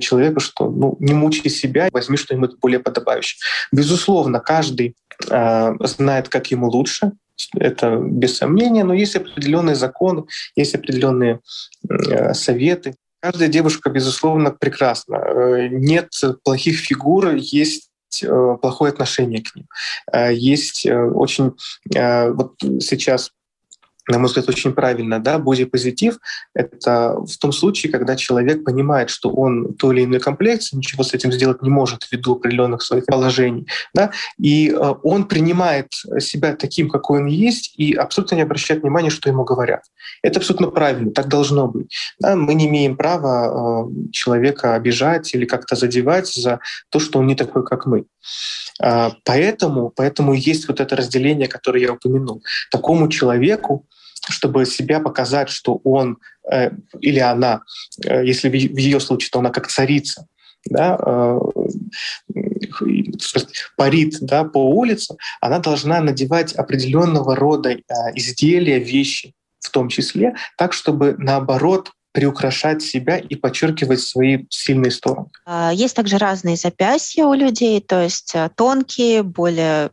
человеку, 0.01 0.41
что 0.41 0.71
ну, 0.71 0.97
не 1.01 1.13
мучай 1.13 1.51
себя, 1.51 1.89
возьми 1.93 2.17
что-нибудь 2.17 2.59
более 2.59 2.81
подобающее. 2.81 3.39
Безусловно, 3.71 4.41
каждый 4.41 4.97
знает, 5.21 6.29
как 6.29 6.51
ему 6.51 6.69
лучше, 6.69 7.13
это 7.57 7.97
без 7.97 8.39
сомнения, 8.39 8.85
но 8.85 8.95
есть 8.95 9.17
определенные 9.17 9.75
законы, 9.75 10.25
есть 10.57 10.75
определенные 10.75 11.41
э, 11.89 12.35
советы. 12.35 12.95
Каждая 13.21 13.49
девушка, 13.49 13.91
безусловно, 13.91 14.51
прекрасна. 14.51 15.17
Э, 15.17 15.69
нет 15.69 16.11
плохих 16.45 16.79
фигур, 16.79 17.35
есть 17.35 17.91
э, 18.23 18.57
плохое 18.61 18.93
отношение 18.93 19.43
к 19.43 19.55
ним. 19.55 19.67
Есть 20.31 20.87
очень... 20.87 21.53
Вот 21.91 22.55
сейчас 22.81 23.31
на 24.09 24.19
мой 24.19 24.27
взгляд, 24.27 24.49
очень 24.49 24.73
правильно, 24.73 25.19
да, 25.19 25.39
бодипозитив— 25.39 26.19
это 26.55 27.17
в 27.19 27.39
том 27.39 27.53
случае, 27.53 27.93
когда 27.93 28.17
человек 28.17 28.65
понимает, 28.65 29.11
что 29.11 29.31
он 29.31 29.75
то 29.75 29.93
или 29.93 30.05
иной 30.05 30.21
комплекции, 30.21 30.77
ничего 30.77 31.03
с 31.03 31.15
этим 31.15 31.33
сделать 31.33 31.63
не 31.63 31.71
может 31.71 32.07
ввиду 32.11 32.35
определенных 32.35 32.83
своих 32.83 33.07
положений, 33.07 33.67
да, 33.95 34.11
и 34.39 34.71
э, 34.71 34.95
он 35.03 35.25
принимает 35.25 35.89
себя 36.19 36.55
таким, 36.55 36.91
какой 36.91 37.21
он 37.21 37.27
есть, 37.27 37.75
и 37.77 37.95
абсолютно 37.95 38.37
не 38.37 38.43
обращает 38.43 38.83
внимания, 38.83 39.11
что 39.11 39.31
ему 39.31 39.45
говорят. 39.45 39.83
Это 40.23 40.39
абсолютно 40.39 40.69
правильно, 40.69 41.11
так 41.11 41.29
должно 41.29 41.69
быть. 41.69 41.95
Да, 42.19 42.37
мы 42.37 42.55
не 42.55 42.69
имеем 42.69 42.97
права 42.97 43.87
э, 43.89 44.11
человека 44.13 44.75
обижать 44.75 45.35
или 45.35 45.47
как-то 45.47 45.77
задевать 45.77 46.29
за 46.29 46.61
то, 46.91 46.99
что 46.99 47.19
он 47.21 47.27
не 47.27 47.35
такой, 47.35 47.65
как 47.65 47.87
мы. 47.87 48.05
Э, 48.83 49.11
поэтому, 49.25 49.91
поэтому 49.91 50.35
есть 50.35 50.69
вот 50.69 50.81
это 50.81 50.97
разделение, 50.97 51.49
которое 51.49 51.81
я 51.81 51.93
упомянул. 51.93 52.43
Такому 52.71 53.09
человеку 53.09 53.87
чтобы 54.29 54.67
себя 54.67 55.01
показать, 55.01 55.49
что 55.49 55.81
он 55.85 56.19
э, 56.51 56.71
или 57.01 57.19
она, 57.19 57.63
э, 58.05 58.25
если 58.25 58.49
в, 58.49 58.53
в 58.53 58.79
ее 58.79 59.01
случае, 59.01 59.31
то 59.31 59.39
она 59.39 59.51
как 59.51 59.69
царица, 59.69 60.27
да, 60.67 60.99
э, 61.05 61.39
парит 63.77 64.19
да, 64.21 64.45
по 64.45 64.59
улице, 64.59 65.17
она 65.41 65.59
должна 65.59 66.01
надевать 66.01 66.53
определенного 66.55 67.37
рода 67.37 67.71
э, 67.71 67.81
изделия, 68.15 68.79
вещи 68.79 69.33
в 69.61 69.71
том 69.71 69.89
числе, 69.89 70.35
так, 70.57 70.73
чтобы 70.73 71.17
наоборот 71.19 71.91
приукрашать 72.13 72.81
себя 72.81 73.19
и 73.19 73.35
подчеркивать 73.35 74.01
свои 74.01 74.45
сильные 74.49 74.93
стороны. 74.93 75.27
А, 75.47 75.73
есть 75.73 75.97
также 75.97 76.17
разные 76.17 76.57
запястья 76.57 77.25
у 77.25 77.35
людей, 77.35 77.81
то 77.81 78.01
есть 78.03 78.33
э, 78.35 78.51
тонкие, 78.57 79.25
более 79.25 79.91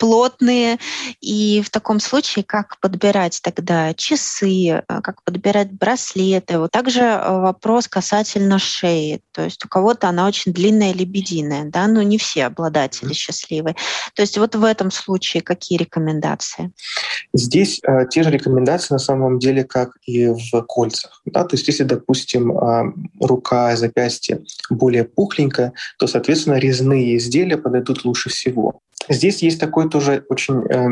плотные. 0.00 0.78
И 1.20 1.62
в 1.62 1.70
таком 1.70 2.00
случае 2.00 2.42
как 2.44 2.80
подбирать 2.80 3.40
тогда 3.42 3.92
часы, 3.94 4.68
э, 4.68 4.82
как 4.86 5.22
подбирать 5.22 5.70
браслеты. 5.70 6.58
Вот 6.58 6.70
также 6.72 7.00
э, 7.02 7.40
вопрос 7.40 7.86
касательно 7.86 8.58
шеи. 8.58 9.20
То 9.32 9.42
есть 9.42 9.64
у 9.64 9.68
кого-то 9.68 10.08
она 10.08 10.26
очень 10.26 10.52
длинная 10.52 10.94
лебединая, 10.94 11.66
да, 11.66 11.86
но 11.86 12.02
не 12.02 12.16
все 12.16 12.46
обладатели 12.46 13.12
счастливы. 13.12 13.76
То 14.14 14.22
есть 14.22 14.38
вот 14.38 14.54
в 14.54 14.64
этом 14.64 14.90
случае 14.90 15.42
какие 15.42 15.78
рекомендации? 15.78 16.72
Здесь 17.34 17.80
э, 17.86 18.06
те 18.10 18.22
же 18.22 18.30
рекомендации 18.30 18.94
на 18.94 18.98
самом 18.98 19.38
деле, 19.38 19.64
как 19.64 19.90
и 20.06 20.28
в 20.28 20.62
кольцах. 20.62 21.20
Да? 21.26 21.44
То 21.44 21.56
есть 21.56 21.68
если, 21.68 21.84
допустим, 21.84 22.56
э, 22.56 22.92
рука, 23.20 23.76
запястье 23.76 24.40
более 24.70 25.04
пухленькая, 25.04 25.74
то, 25.98 26.06
соответственно, 26.06 26.54
резные 26.54 27.18
изделия 27.18 27.58
подойдут 27.58 28.06
лучше 28.06 28.30
всего. 28.30 28.80
Здесь 29.08 29.42
есть 29.42 29.60
такой 29.60 29.88
тоже 29.88 30.24
очень 30.28 30.62
э, 30.68 30.88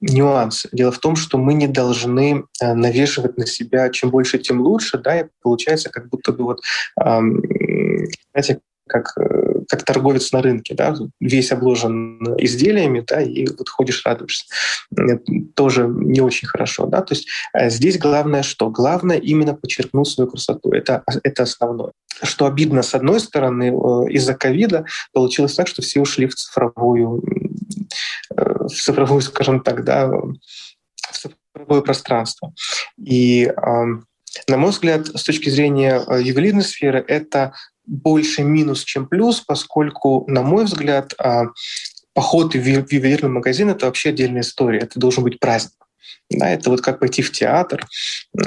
нюанс. 0.00 0.66
Дело 0.72 0.92
в 0.92 0.98
том, 0.98 1.16
что 1.16 1.38
мы 1.38 1.54
не 1.54 1.66
должны 1.66 2.44
э, 2.60 2.74
навешивать 2.74 3.36
на 3.36 3.46
себя 3.46 3.90
чем 3.90 4.10
больше, 4.10 4.38
тем 4.38 4.60
лучше, 4.60 4.98
да, 4.98 5.20
и 5.20 5.26
получается 5.42 5.90
как 5.90 6.08
будто 6.08 6.32
бы 6.32 6.44
вот, 6.44 6.60
э, 7.00 7.20
знаете, 8.32 8.60
как, 8.88 9.12
э, 9.18 9.60
как 9.68 9.84
торговец 9.84 10.32
на 10.32 10.42
рынке, 10.42 10.74
да, 10.74 10.96
весь 11.20 11.52
обложен 11.52 12.34
изделиями, 12.38 13.04
да, 13.06 13.20
и 13.20 13.46
вот 13.46 13.68
ходишь, 13.68 14.04
радуешься. 14.04 14.46
Это 14.96 15.22
тоже 15.54 15.86
не 15.86 16.20
очень 16.20 16.48
хорошо, 16.48 16.86
да, 16.86 17.02
то 17.02 17.14
есть 17.14 17.28
э, 17.54 17.70
здесь 17.70 17.98
главное 17.98 18.42
что? 18.42 18.70
Главное 18.70 19.18
именно 19.18 19.54
подчеркнуть 19.54 20.08
свою 20.08 20.30
красоту, 20.30 20.72
это, 20.72 21.04
это 21.22 21.44
основное. 21.44 21.92
Что 22.22 22.46
обидно, 22.46 22.82
с 22.82 22.94
одной 22.94 23.20
стороны, 23.20 23.70
э, 23.70 24.10
из-за 24.12 24.34
ковида 24.34 24.86
получилось 25.12 25.54
так, 25.54 25.68
что 25.68 25.82
все 25.82 26.00
ушли 26.00 26.26
в 26.26 26.34
цифровую, 26.34 27.22
в 28.30 28.68
цифровую, 28.68 29.20
скажем 29.22 29.60
так, 29.60 29.84
да, 29.84 30.06
в 30.08 30.36
цифровое 31.12 31.82
пространство. 31.82 32.52
И 32.98 33.50
на 34.46 34.56
мой 34.56 34.70
взгляд, 34.70 35.06
с 35.06 35.22
точки 35.22 35.48
зрения 35.48 36.04
ювелирной 36.20 36.62
сферы, 36.62 37.04
это 37.06 37.54
больше 37.86 38.42
минус, 38.42 38.84
чем 38.84 39.06
плюс, 39.06 39.40
поскольку, 39.40 40.24
на 40.28 40.42
мой 40.42 40.64
взгляд, 40.64 41.14
а, 41.18 41.46
поход 42.12 42.54
в 42.54 42.56
ювелирный 42.56 43.30
магазин— 43.30 43.70
это 43.70 43.86
вообще 43.86 44.10
отдельная 44.10 44.42
история. 44.42 44.80
Это 44.80 45.00
должен 45.00 45.24
быть 45.24 45.40
праздник. 45.40 45.87
Да, 46.30 46.50
это 46.50 46.70
вот 46.70 46.82
как 46.82 47.00
пойти 47.00 47.22
в 47.22 47.32
театр, 47.32 47.86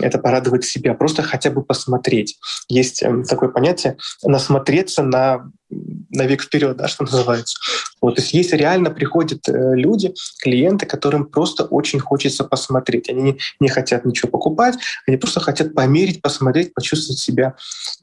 это 0.02 0.20
порадовать 0.20 0.66
себя, 0.66 0.94
просто 0.94 1.24
хотя 1.24 1.50
бы 1.50 1.64
посмотреть. 1.64 2.38
Есть 2.68 3.02
эм, 3.02 3.24
такое 3.24 3.50
понятие 3.50 3.98
насмотреться 4.24 5.02
на, 5.02 5.52
на 5.70 6.26
век 6.26 6.44
вперед, 6.44 6.78
да, 6.78 6.88
что 6.88 7.04
называется. 7.04 7.58
Вот, 8.00 8.16
то 8.16 8.22
есть 8.22 8.34
есть 8.34 8.54
реально 8.54 8.92
приходят 8.92 9.48
э, 9.50 9.76
люди, 9.76 10.14
клиенты, 10.44 10.86
которым 10.86 11.26
просто 11.26 11.66
очень 11.66 12.00
хочется 12.00 12.44
посмотреть. 12.44 13.10
Они 13.10 13.22
не, 13.22 13.40
не 13.60 13.70
хотят 13.70 14.06
ничего 14.06 14.30
покупать, 14.30 14.76
они 15.08 15.18
просто 15.18 15.40
хотят 15.40 15.74
померить, 15.74 16.22
посмотреть, 16.22 16.74
почувствовать 16.76 17.20
себя 17.20 17.56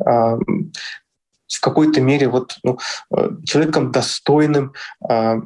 э, 0.05 0.38
в 1.48 1.61
какой-то 1.61 2.00
мере 2.00 2.28
вот, 2.28 2.56
ну, 2.62 2.78
э, 3.16 3.30
человеком 3.44 3.90
достойным 3.90 4.74
э, 5.08 5.40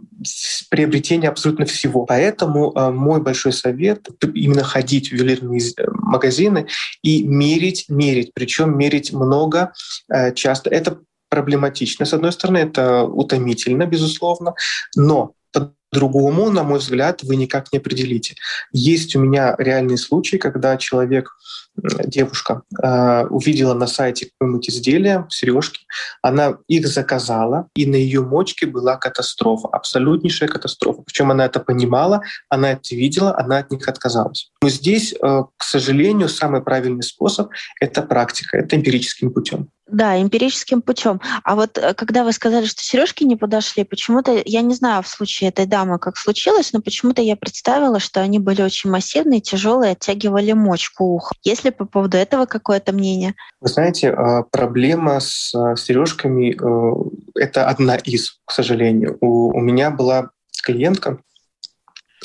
приобретения 0.68 1.28
абсолютно 1.28 1.64
всего. 1.64 2.04
Поэтому 2.04 2.72
э, 2.72 2.90
мой 2.90 3.22
большой 3.22 3.52
совет— 3.52 4.08
именно 4.34 4.64
ходить 4.64 5.08
в 5.08 5.12
ювелирные 5.12 5.60
э, 5.60 5.84
магазины 5.92 6.66
и 7.02 7.24
мерить, 7.26 7.86
мерить, 7.88 8.32
причем 8.34 8.76
мерить 8.76 9.12
много, 9.12 9.72
э, 10.12 10.34
часто. 10.34 10.70
Это 10.70 10.98
проблематично. 11.28 12.04
С 12.04 12.12
одной 12.12 12.32
стороны, 12.32 12.58
это 12.58 13.04
утомительно, 13.04 13.86
безусловно, 13.86 14.54
но 14.96 15.32
по-другому, 15.52 16.50
на 16.50 16.62
мой 16.62 16.78
взгляд, 16.78 17.22
вы 17.22 17.36
никак 17.36 17.72
не 17.72 17.78
определите. 17.78 18.34
Есть 18.72 19.14
у 19.16 19.20
меня 19.20 19.54
реальные 19.58 19.98
случаи, 19.98 20.36
когда 20.36 20.76
человек 20.76 21.36
девушка 21.76 22.62
э, 22.82 23.26
увидела 23.26 23.74
на 23.74 23.86
сайте 23.86 24.26
какое-нибудь 24.26 24.68
изделие, 24.68 25.26
сережки, 25.30 25.80
она 26.20 26.58
их 26.68 26.86
заказала, 26.86 27.68
и 27.74 27.86
на 27.86 27.96
ее 27.96 28.22
мочке 28.22 28.66
была 28.66 28.96
катастрофа, 28.96 29.68
абсолютнейшая 29.68 30.48
катастрофа. 30.48 31.02
Причем 31.02 31.30
она 31.30 31.46
это 31.46 31.60
понимала, 31.60 32.22
она 32.48 32.72
это 32.72 32.94
видела, 32.94 33.36
она 33.36 33.58
от 33.58 33.70
них 33.70 33.88
отказалась. 33.88 34.50
Но 34.62 34.68
здесь, 34.68 35.12
э, 35.14 35.42
к 35.56 35.64
сожалению, 35.64 36.28
самый 36.28 36.62
правильный 36.62 37.02
способ— 37.02 37.50
это 37.80 38.02
практика, 38.02 38.58
это 38.58 38.76
эмпирическим 38.76 39.32
путем. 39.32 39.68
Да, 39.92 40.20
эмпирическим 40.20 40.80
путем. 40.80 41.20
А 41.44 41.54
вот 41.54 41.76
э, 41.76 41.92
когда 41.92 42.24
вы 42.24 42.32
сказали, 42.32 42.64
что 42.64 42.82
сережки 42.82 43.24
не 43.24 43.36
подошли, 43.36 43.84
почему-то, 43.84 44.42
я 44.46 44.62
не 44.62 44.74
знаю 44.74 45.02
в 45.02 45.08
случае 45.08 45.50
этой 45.50 45.66
дамы, 45.66 45.98
как 45.98 46.16
случилось, 46.16 46.72
но 46.72 46.80
почему-то 46.80 47.20
я 47.20 47.36
представила, 47.36 48.00
что 48.00 48.22
они 48.22 48.38
были 48.38 48.62
очень 48.62 48.88
массивные, 48.90 49.42
тяжелые, 49.42 49.92
оттягивали 49.92 50.52
мочку 50.52 51.04
уха. 51.04 51.34
Есть 51.44 51.64
ли 51.64 51.70
по 51.70 51.84
поводу 51.84 52.16
этого 52.16 52.46
какое-то 52.46 52.92
мнение? 52.92 53.34
Вы 53.60 53.68
знаете, 53.68 54.12
а, 54.12 54.44
проблема 54.44 55.20
с 55.20 55.54
а, 55.54 55.76
сережками 55.76 56.56
э,— 56.58 57.10
это 57.34 57.68
одна 57.68 57.96
из, 57.96 58.40
к 58.46 58.52
сожалению. 58.52 59.18
У, 59.20 59.54
у 59.54 59.60
меня 59.60 59.90
была 59.90 60.30
клиентка, 60.64 61.18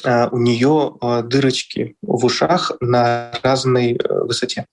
а, 0.06 0.30
у 0.32 0.38
нее 0.38 0.94
дырочки 1.26 1.98
в 2.02 2.24
ушах 2.24 2.72
на 2.80 3.34
разной 3.44 3.98
э, 3.98 4.24
высоте. 4.24 4.68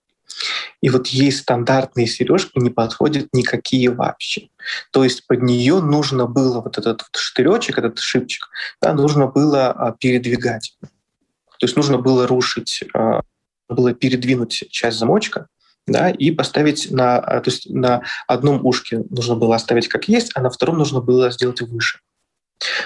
И 0.80 0.90
вот 0.90 1.06
ей 1.08 1.32
стандартные 1.32 2.06
сережки 2.06 2.58
не 2.58 2.70
подходят 2.70 3.28
никакие 3.32 3.90
вообще. 3.90 4.48
То 4.90 5.04
есть 5.04 5.26
под 5.26 5.42
нее 5.42 5.80
нужно 5.80 6.26
было 6.26 6.60
вот 6.60 6.78
этот 6.78 7.02
вот 7.02 7.16
штыречек, 7.16 7.78
этот 7.78 7.98
шипчик, 7.98 8.48
да, 8.80 8.92
нужно 8.92 9.26
было 9.26 9.70
а, 9.70 9.92
передвигать. 9.92 10.76
То 10.80 11.66
есть 11.66 11.76
нужно 11.76 11.98
было 11.98 12.26
рушить, 12.26 12.84
а, 12.94 13.22
было 13.68 13.94
передвинуть 13.94 14.64
часть 14.70 14.98
замочка, 14.98 15.46
да, 15.86 16.10
и 16.10 16.30
поставить 16.30 16.90
на, 16.90 17.18
а, 17.18 17.40
то 17.40 17.50
есть 17.50 17.68
на 17.70 18.02
одном 18.26 18.64
ушке 18.64 19.04
нужно 19.10 19.36
было 19.36 19.56
оставить 19.56 19.88
как 19.88 20.08
есть, 20.08 20.32
а 20.34 20.40
на 20.40 20.50
втором 20.50 20.78
нужно 20.78 21.00
было 21.00 21.30
сделать 21.30 21.60
выше. 21.60 22.00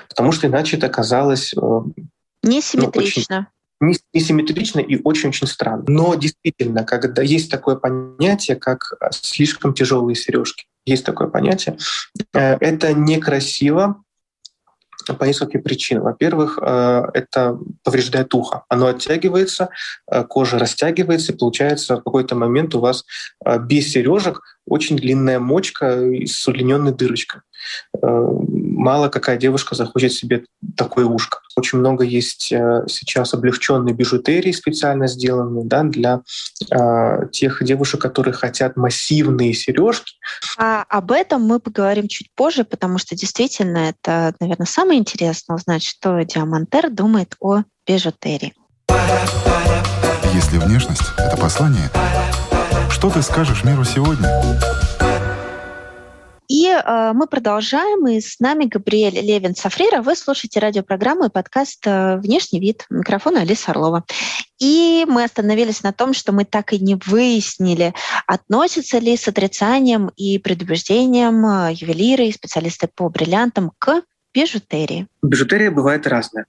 Потому 0.09 0.33
что 0.33 0.47
иначе 0.47 0.77
это 0.77 0.89
казалось... 0.89 1.53
Э, 1.55 1.81
Несимметрично. 2.43 3.25
Ну, 3.29 3.37
очень 3.39 3.47
несимметрично 3.81 4.81
и 4.81 5.01
очень-очень 5.03 5.47
странно. 5.47 5.85
Но 5.87 6.15
действительно, 6.15 6.85
когда 6.85 7.23
есть 7.23 7.51
такое 7.51 7.77
понятие, 7.77 8.57
как 8.57 8.93
э, 9.01 9.09
слишком 9.13 9.75
тяжелые 9.75 10.17
сережки, 10.17 10.67
есть 10.85 11.05
такое 11.05 11.29
понятие, 11.29 11.79
э, 12.35 12.57
это 12.61 12.93
некрасиво, 12.93 14.03
по 15.19 15.25
нескольким 15.25 15.63
причинам. 15.63 16.05
Во-первых, 16.05 16.59
э, 16.61 17.03
это 17.15 17.59
повреждает 17.83 18.35
ухо. 18.35 18.65
Оно 18.69 18.89
оттягивается, 18.89 19.71
кожа 20.29 20.59
растягивается, 20.59 21.33
и 21.33 21.37
получается 21.37 21.97
в 21.97 22.03
какой-то 22.03 22.35
момент 22.35 22.75
у 22.75 22.81
вас 22.81 23.07
без 23.61 23.91
сережек 23.91 24.43
очень 24.67 24.99
длинная 24.99 25.39
мочка 25.39 25.99
с 26.27 26.47
удлиненной 26.47 26.93
дырочкой. 26.93 27.41
Мало 28.79 29.09
какая 29.09 29.37
девушка 29.37 29.75
захочет 29.75 30.13
себе 30.13 30.45
такое 30.77 31.05
ушко. 31.05 31.41
Очень 31.57 31.81
много 31.81 32.05
есть 32.05 32.53
э, 32.53 32.85
сейчас 32.87 33.35
облегченной 33.35 33.93
бижутерии 33.93 34.53
специально 34.53 35.09
сделанной 35.09 35.65
да, 35.65 35.83
для 35.83 36.21
э, 36.71 37.29
тех 37.33 37.65
девушек, 37.65 38.01
которые 38.01 38.35
хотят 38.35 38.77
массивные 38.77 39.53
сережки. 39.53 40.15
А 40.57 40.85
об 40.89 41.11
этом 41.11 41.43
мы 41.43 41.59
поговорим 41.59 42.07
чуть 42.07 42.33
позже, 42.37 42.63
потому 42.63 42.99
что 42.99 43.17
действительно 43.17 43.79
это, 43.79 44.33
наверное, 44.39 44.67
самое 44.67 45.01
интересное 45.01 45.57
узнать, 45.57 45.83
что 45.83 46.21
Диамантер 46.23 46.89
думает 46.91 47.35
о 47.41 47.65
бижутерии. 47.85 48.55
Если 50.33 50.59
внешность— 50.59 51.03
это 51.19 51.37
послание, 51.37 51.91
что 52.91 53.11
ты 53.11 53.23
скажешь 53.23 53.65
миру 53.65 53.83
сегодня? 53.83 54.29
И 56.49 56.67
э, 56.67 57.13
мы 57.15 57.27
продолжаем, 57.27 58.09
и 58.09 58.23
с 58.23 58.41
нами 58.41 58.65
Габриэль 58.65 59.21
Левин-Сафрира. 59.21 60.01
Вы 60.01 60.17
слушаете 60.17 60.61
радиопрограмму 60.61 61.27
и 61.27 61.31
подкаст 61.31 61.87
э, 61.87 62.17
«Внешний 62.17 62.59
вид». 62.59 62.87
Микрофон 62.89 63.37
Алиса 63.37 63.73
Орлова. 63.73 64.05
И 64.59 65.05
мы 65.07 65.25
остановились 65.25 65.83
на 65.83 65.93
том, 65.93 66.15
что 66.15 66.33
мы 66.33 66.47
так 66.47 66.73
и 66.73 66.79
не 66.79 66.95
выяснили, 67.05 67.93
относятся 68.27 68.99
ли 68.99 69.15
с 69.15 69.29
отрицанием 69.29 70.11
и 70.17 70.39
предубеждением 70.39 71.45
э, 71.45 71.75
ювелиры 71.75 72.25
и 72.25 72.33
специалисты 72.33 72.89
по 72.89 73.11
бриллиантам 73.11 73.73
к 73.79 74.03
бижутерии. 74.33 75.07
Бижутерия 75.23 75.71
бывает 75.71 76.07
разная. 76.07 76.47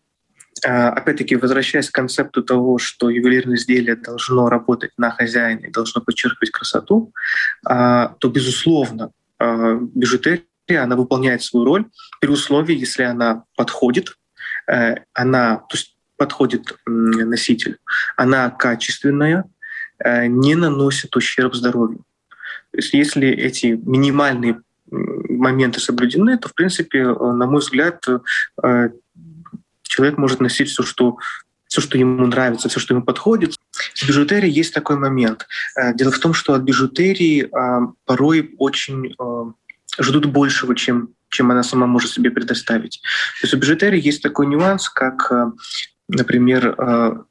А, 0.65 0.91
опять-таки, 0.91 1.35
возвращаясь 1.35 1.89
к 1.89 1.93
концепту 1.93 2.41
того, 2.41 2.77
что 2.77 3.09
ювелирное 3.09 3.57
изделие 3.57 3.97
должно 3.97 4.47
работать 4.47 4.91
на 4.95 5.11
хозяина 5.11 5.65
и 5.65 5.71
должно 5.71 5.99
подчеркивать 5.99 6.51
красоту, 6.51 7.11
то, 7.63 8.17
безусловно, 8.23 9.11
бижутерия, 9.39 10.43
она 10.77 10.95
выполняет 10.95 11.41
свою 11.41 11.65
роль 11.65 11.85
при 12.21 12.29
условии, 12.29 12.75
если 12.75 13.03
она 13.03 13.43
подходит, 13.55 14.17
э, 14.67 14.97
она 15.13 15.57
то 15.57 15.75
есть 15.75 15.95
подходит 16.17 16.77
носителю, 16.85 17.77
она 18.17 18.49
качественная, 18.49 19.45
э, 19.99 20.27
не 20.27 20.55
наносит 20.55 21.15
ущерб 21.15 21.55
здоровью. 21.55 22.05
То 22.71 22.77
есть 22.77 22.93
если 22.93 23.27
эти 23.27 23.67
минимальные 23.67 24.61
моменты 24.91 25.79
соблюдены, 25.79 26.37
то, 26.37 26.49
в 26.49 26.53
принципе, 26.53 26.99
э, 26.99 27.31
на 27.31 27.45
мой 27.45 27.59
взгляд, 27.59 28.05
человек 29.83 30.17
может 30.17 30.39
носить 30.39 30.69
все, 30.69 30.83
что 30.83 31.17
все, 31.67 31.81
что 31.81 31.97
ему 31.97 32.25
нравится, 32.25 32.69
все, 32.69 32.79
что 32.79 32.93
ему 32.93 33.03
подходит. 33.03 33.55
С 33.93 34.05
бижутерией 34.05 34.51
есть 34.51 34.73
такой 34.73 34.97
момент. 34.97 35.47
Э, 35.75 35.93
дело 35.93 36.11
в 36.11 36.19
том, 36.19 36.33
что 36.33 36.53
от 36.53 36.61
бижутерии 36.61 37.43
э, 37.43 37.87
порой 38.05 38.55
очень 38.57 39.13
э, 39.19 40.01
ждут 40.01 40.25
большего, 40.25 40.75
чем, 40.75 41.09
чем 41.29 41.51
она 41.51 41.63
сама 41.63 41.87
может 41.87 42.11
себе 42.11 42.31
предоставить. 42.31 43.01
То 43.41 43.45
есть 43.45 43.53
у 43.53 43.57
бижутерии 43.57 44.01
есть 44.01 44.21
такой 44.21 44.47
нюанс, 44.47 44.89
как 44.89 45.31
Например, 46.11 46.75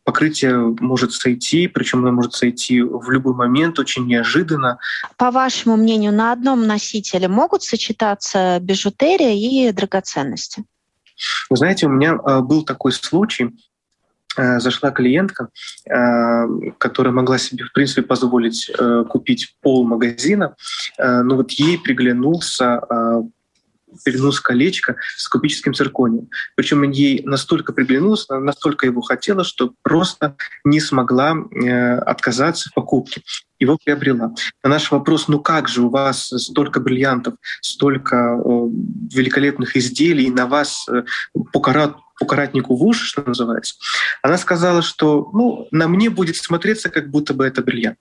покрытие 0.05 0.57
может 0.79 1.11
сойти, 1.11 1.67
причем 1.67 1.99
оно 1.99 2.13
может 2.13 2.35
сойти 2.35 2.81
в 2.81 3.11
любой 3.11 3.35
момент, 3.35 3.81
очень 3.81 4.07
неожиданно. 4.07 4.79
По 5.17 5.33
вашему 5.33 5.77
мнению, 5.77 6.13
на 6.13 6.31
одном 6.31 6.65
носителе 6.65 7.27
могут 7.27 7.65
сочетаться 7.65 8.61
бижутерия 8.61 9.33
и 9.35 9.73
драгоценности? 9.73 10.63
Вы 11.51 11.57
знаете, 11.57 11.87
у 11.87 11.89
меня 11.89 12.15
был 12.41 12.63
такой 12.63 12.93
случай. 12.93 13.51
Э, 14.37 14.61
зашла 14.61 14.91
клиентка, 14.91 15.49
э, 15.87 16.71
которая 16.79 17.13
могла 17.13 17.39
себе, 17.39 17.65
в 17.65 17.73
принципе, 17.73 18.03
позволить 18.03 18.71
э, 18.71 19.05
купить 19.09 19.57
пол 19.63 19.87
магазина, 19.87 20.55
но 20.99 21.37
вот 21.37 21.53
ей 21.53 21.79
приглянулся 21.79 22.81
приглянулось 24.05 24.39
колечко 24.39 24.97
с 25.17 25.27
кубическим 25.29 25.73
цирконием. 25.73 26.29
Причем 26.57 26.83
ей 26.83 27.23
настолько 27.25 27.73
приглянулось, 27.73 28.29
настолько 28.29 28.85
его 28.85 29.01
хотела, 29.01 29.45
что 29.45 29.73
просто 29.83 30.37
не 30.63 30.79
смогла 30.79 31.35
отказаться 32.03 32.69
в 32.69 32.75
покупке. 32.75 33.23
Его 33.59 33.79
приобрела. 33.83 34.35
На 34.63 34.71
наш 34.71 34.91
вопрос, 34.91 35.27
ну 35.27 35.41
как 35.41 35.69
же 35.69 35.83
у 35.83 35.89
вас 35.89 36.27
столько 36.27 36.81
бриллиантов, 36.81 37.35
столько 37.63 38.37
великолепных 38.37 39.75
изделий, 39.75 40.31
на 40.31 40.47
вас 40.47 40.87
по 41.53 41.61
карату 41.61 41.99
укоротнику 42.21 42.77
в 42.77 42.83
уши, 42.83 43.05
что 43.05 43.23
называется, 43.23 43.75
она 44.23 44.39
сказала, 44.39 44.83
что 44.83 45.31
ну, 45.33 45.69
на 45.71 45.89
мне 45.89 46.11
будет 46.11 46.37
смотреться, 46.37 46.91
как 46.91 47.11
будто 47.11 47.35
бы 47.35 47.47
это 47.47 47.63
бриллиант. 47.63 47.99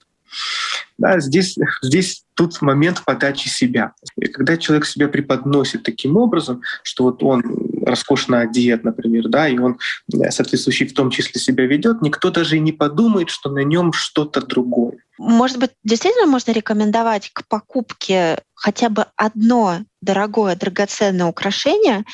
Да, 0.97 1.19
здесь, 1.19 1.55
здесь 1.81 2.23
тут 2.33 2.61
момент 2.61 3.03
подачи 3.05 3.47
себя. 3.47 3.93
И 4.17 4.27
когда 4.27 4.57
человек 4.57 4.85
себя 4.85 5.07
преподносит 5.07 5.83
таким 5.83 6.17
образом, 6.17 6.61
что 6.83 7.03
вот 7.03 7.21
он 7.21 7.43
роскошно 7.87 8.41
одет, 8.41 8.83
например, 8.83 9.29
да, 9.29 9.47
и 9.47 9.57
он 9.57 9.79
э, 10.13 10.31
соответствующий 10.31 10.87
в 10.87 10.93
том 10.93 11.09
числе 11.09 11.39
себя 11.39 11.65
ведет, 11.65 12.01
никто 12.01 12.29
даже 12.29 12.57
и 12.57 12.59
не 12.59 12.71
подумает, 12.71 13.29
что 13.29 13.49
на 13.49 13.63
нем 13.63 13.93
что-то 13.93 14.41
другое. 14.41 14.97
Может 15.17 15.57
быть, 15.57 15.71
действительно 15.83 16.27
можно 16.27 16.51
рекомендовать 16.51 17.31
к 17.33 17.47
покупке 17.47 18.39
хотя 18.53 18.89
бы 18.89 19.05
одно 19.15 19.79
дорогое, 20.01 20.55
драгоценное 20.55 21.25
украшение, 21.25 22.05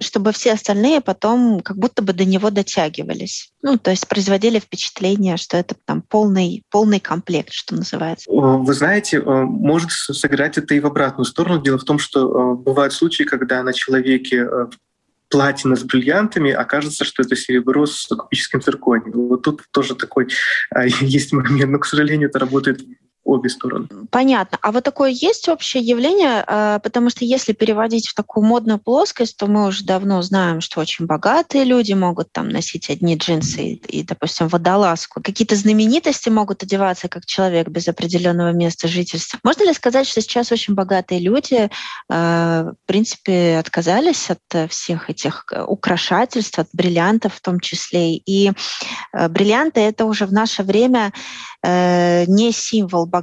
чтобы 0.00 0.32
все 0.32 0.52
остальные 0.52 1.00
потом 1.00 1.60
как 1.60 1.76
будто 1.76 2.02
бы 2.02 2.12
до 2.12 2.24
него 2.24 2.50
дотягивались. 2.50 3.52
Ну, 3.62 3.78
то 3.78 3.90
есть 3.90 4.08
производили 4.08 4.58
впечатление, 4.58 5.36
что 5.36 5.56
это 5.56 5.76
там 5.84 6.02
полный, 6.02 6.64
полный 6.70 6.98
комплект, 6.98 7.52
что 7.52 7.76
называется. 7.76 8.28
Вы 8.30 8.74
знаете, 8.74 9.20
может 9.20 9.90
сыграть 9.90 10.58
это 10.58 10.74
и 10.74 10.80
в 10.80 10.86
обратную 10.86 11.26
сторону. 11.26 11.62
Дело 11.62 11.78
в 11.78 11.84
том, 11.84 12.00
что 12.00 12.54
бывают 12.54 12.92
случаи, 12.92 13.22
когда 13.22 13.62
на 13.62 13.72
человеке 13.72 14.46
платина 15.28 15.76
с 15.76 15.82
бриллиантами, 15.84 16.50
окажется, 16.50 17.04
что 17.04 17.22
это 17.22 17.36
серебро 17.36 17.86
с 17.86 18.06
кубическим 18.06 18.60
цирконием. 18.60 19.12
Вот 19.12 19.42
тут 19.42 19.62
тоже 19.70 19.94
такой 19.94 20.28
а, 20.70 20.86
есть 21.00 21.32
момент, 21.32 21.70
но, 21.70 21.78
к 21.78 21.86
сожалению, 21.86 22.28
это 22.28 22.38
работает 22.38 22.80
обе 23.28 23.48
стороны. 23.50 23.88
Понятно. 24.10 24.58
А 24.62 24.72
вот 24.72 24.84
такое 24.84 25.10
есть 25.10 25.48
общее 25.48 25.82
явление, 25.82 26.42
а, 26.46 26.78
потому 26.78 27.10
что 27.10 27.24
если 27.24 27.52
переводить 27.52 28.08
в 28.08 28.14
такую 28.14 28.46
модную 28.46 28.78
плоскость, 28.78 29.36
то 29.36 29.46
мы 29.46 29.66
уже 29.66 29.84
давно 29.84 30.22
знаем, 30.22 30.60
что 30.60 30.80
очень 30.80 31.06
богатые 31.06 31.64
люди 31.64 31.92
могут 31.92 32.32
там 32.32 32.48
носить 32.48 32.88
одни 32.90 33.16
джинсы 33.16 33.62
и, 33.62 33.74
и 33.98 34.02
допустим, 34.02 34.48
водолазку. 34.48 35.22
Какие-то 35.22 35.56
знаменитости 35.56 36.30
могут 36.30 36.62
одеваться 36.62 37.08
как 37.08 37.26
человек 37.26 37.68
без 37.68 37.86
определенного 37.88 38.52
места 38.52 38.88
жительства. 38.88 39.38
Можно 39.44 39.64
ли 39.64 39.74
сказать, 39.74 40.06
что 40.06 40.20
сейчас 40.22 40.50
очень 40.50 40.74
богатые 40.74 41.20
люди, 41.20 41.70
а, 42.10 42.72
в 42.72 42.86
принципе, 42.86 43.58
отказались 43.58 44.30
от 44.30 44.70
всех 44.70 45.10
этих 45.10 45.44
украшательств, 45.66 46.58
от 46.58 46.68
бриллиантов 46.72 47.34
в 47.34 47.40
том 47.40 47.60
числе? 47.60 48.16
И 48.16 48.52
а, 49.12 49.28
бриллианты— 49.28 49.80
это 49.82 50.06
уже 50.06 50.24
в 50.24 50.32
наше 50.32 50.62
время 50.62 51.12
э, 51.62 52.24
не 52.26 52.52
символ 52.52 53.06
богатства, 53.06 53.17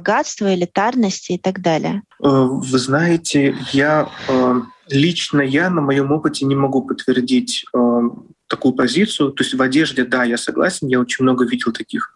элитарности 0.54 1.32
и 1.32 1.38
так 1.38 1.60
далее? 1.60 2.02
Э, 2.22 2.28
вы 2.28 2.78
знаете, 2.78 3.56
я 3.72 4.08
э, 4.28 4.60
лично 4.88 5.40
я 5.40 5.70
на 5.70 5.80
моем 5.80 6.12
опыте 6.12 6.44
не 6.44 6.54
могу 6.54 6.82
подтвердить 6.82 7.64
э, 7.74 8.00
такую 8.46 8.74
позицию. 8.74 9.32
То 9.32 9.42
есть 9.42 9.54
в 9.54 9.62
одежде, 9.62 10.04
да, 10.04 10.24
я 10.24 10.36
согласен, 10.36 10.88
я 10.88 11.00
очень 11.00 11.24
много 11.24 11.44
видел 11.44 11.72
таких 11.72 12.12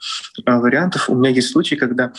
вариантов. 0.47 1.09
У 1.09 1.15
меня 1.15 1.31
есть 1.31 1.51
случаи, 1.51 1.75
когда 1.75 2.13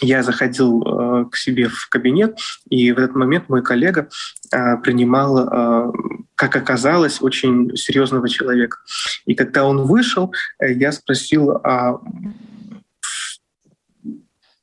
я 0.00 0.22
заходил 0.22 0.82
э, 0.82 1.24
к 1.30 1.36
себе 1.36 1.68
в 1.68 1.88
кабинет, 1.88 2.38
и 2.68 2.92
в 2.92 2.98
этот 2.98 3.14
момент 3.14 3.48
мой 3.48 3.62
коллега 3.62 4.08
э, 4.52 4.76
принимал, 4.78 5.38
э, 5.38 5.92
как 6.34 6.56
оказалось, 6.56 7.20
очень 7.20 7.76
серьезного 7.76 8.28
человека. 8.28 8.78
И 9.26 9.34
когда 9.34 9.64
он 9.64 9.82
вышел, 9.82 10.32
я 10.60 10.92
спросил, 10.92 11.50
а 11.62 12.00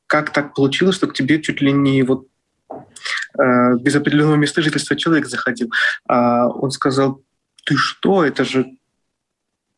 как 0.08 0.32
так 0.32 0.56
получилось, 0.56 0.96
что 0.96 1.08
к 1.08 1.14
тебе 1.14 1.42
чуть 1.42 1.62
ли 1.62 1.72
не 1.72 2.02
вот 2.04 2.28
э, 3.38 3.76
без 3.80 3.96
определенного 3.96 4.36
места 4.36 4.62
жительства 4.62 4.96
человек 4.96 5.28
заходил. 5.28 5.72
А 6.08 6.48
он 6.48 6.72
сказал, 6.72 7.22
ты 7.66 7.76
что, 7.76 8.24
это 8.24 8.46
же 8.46 8.66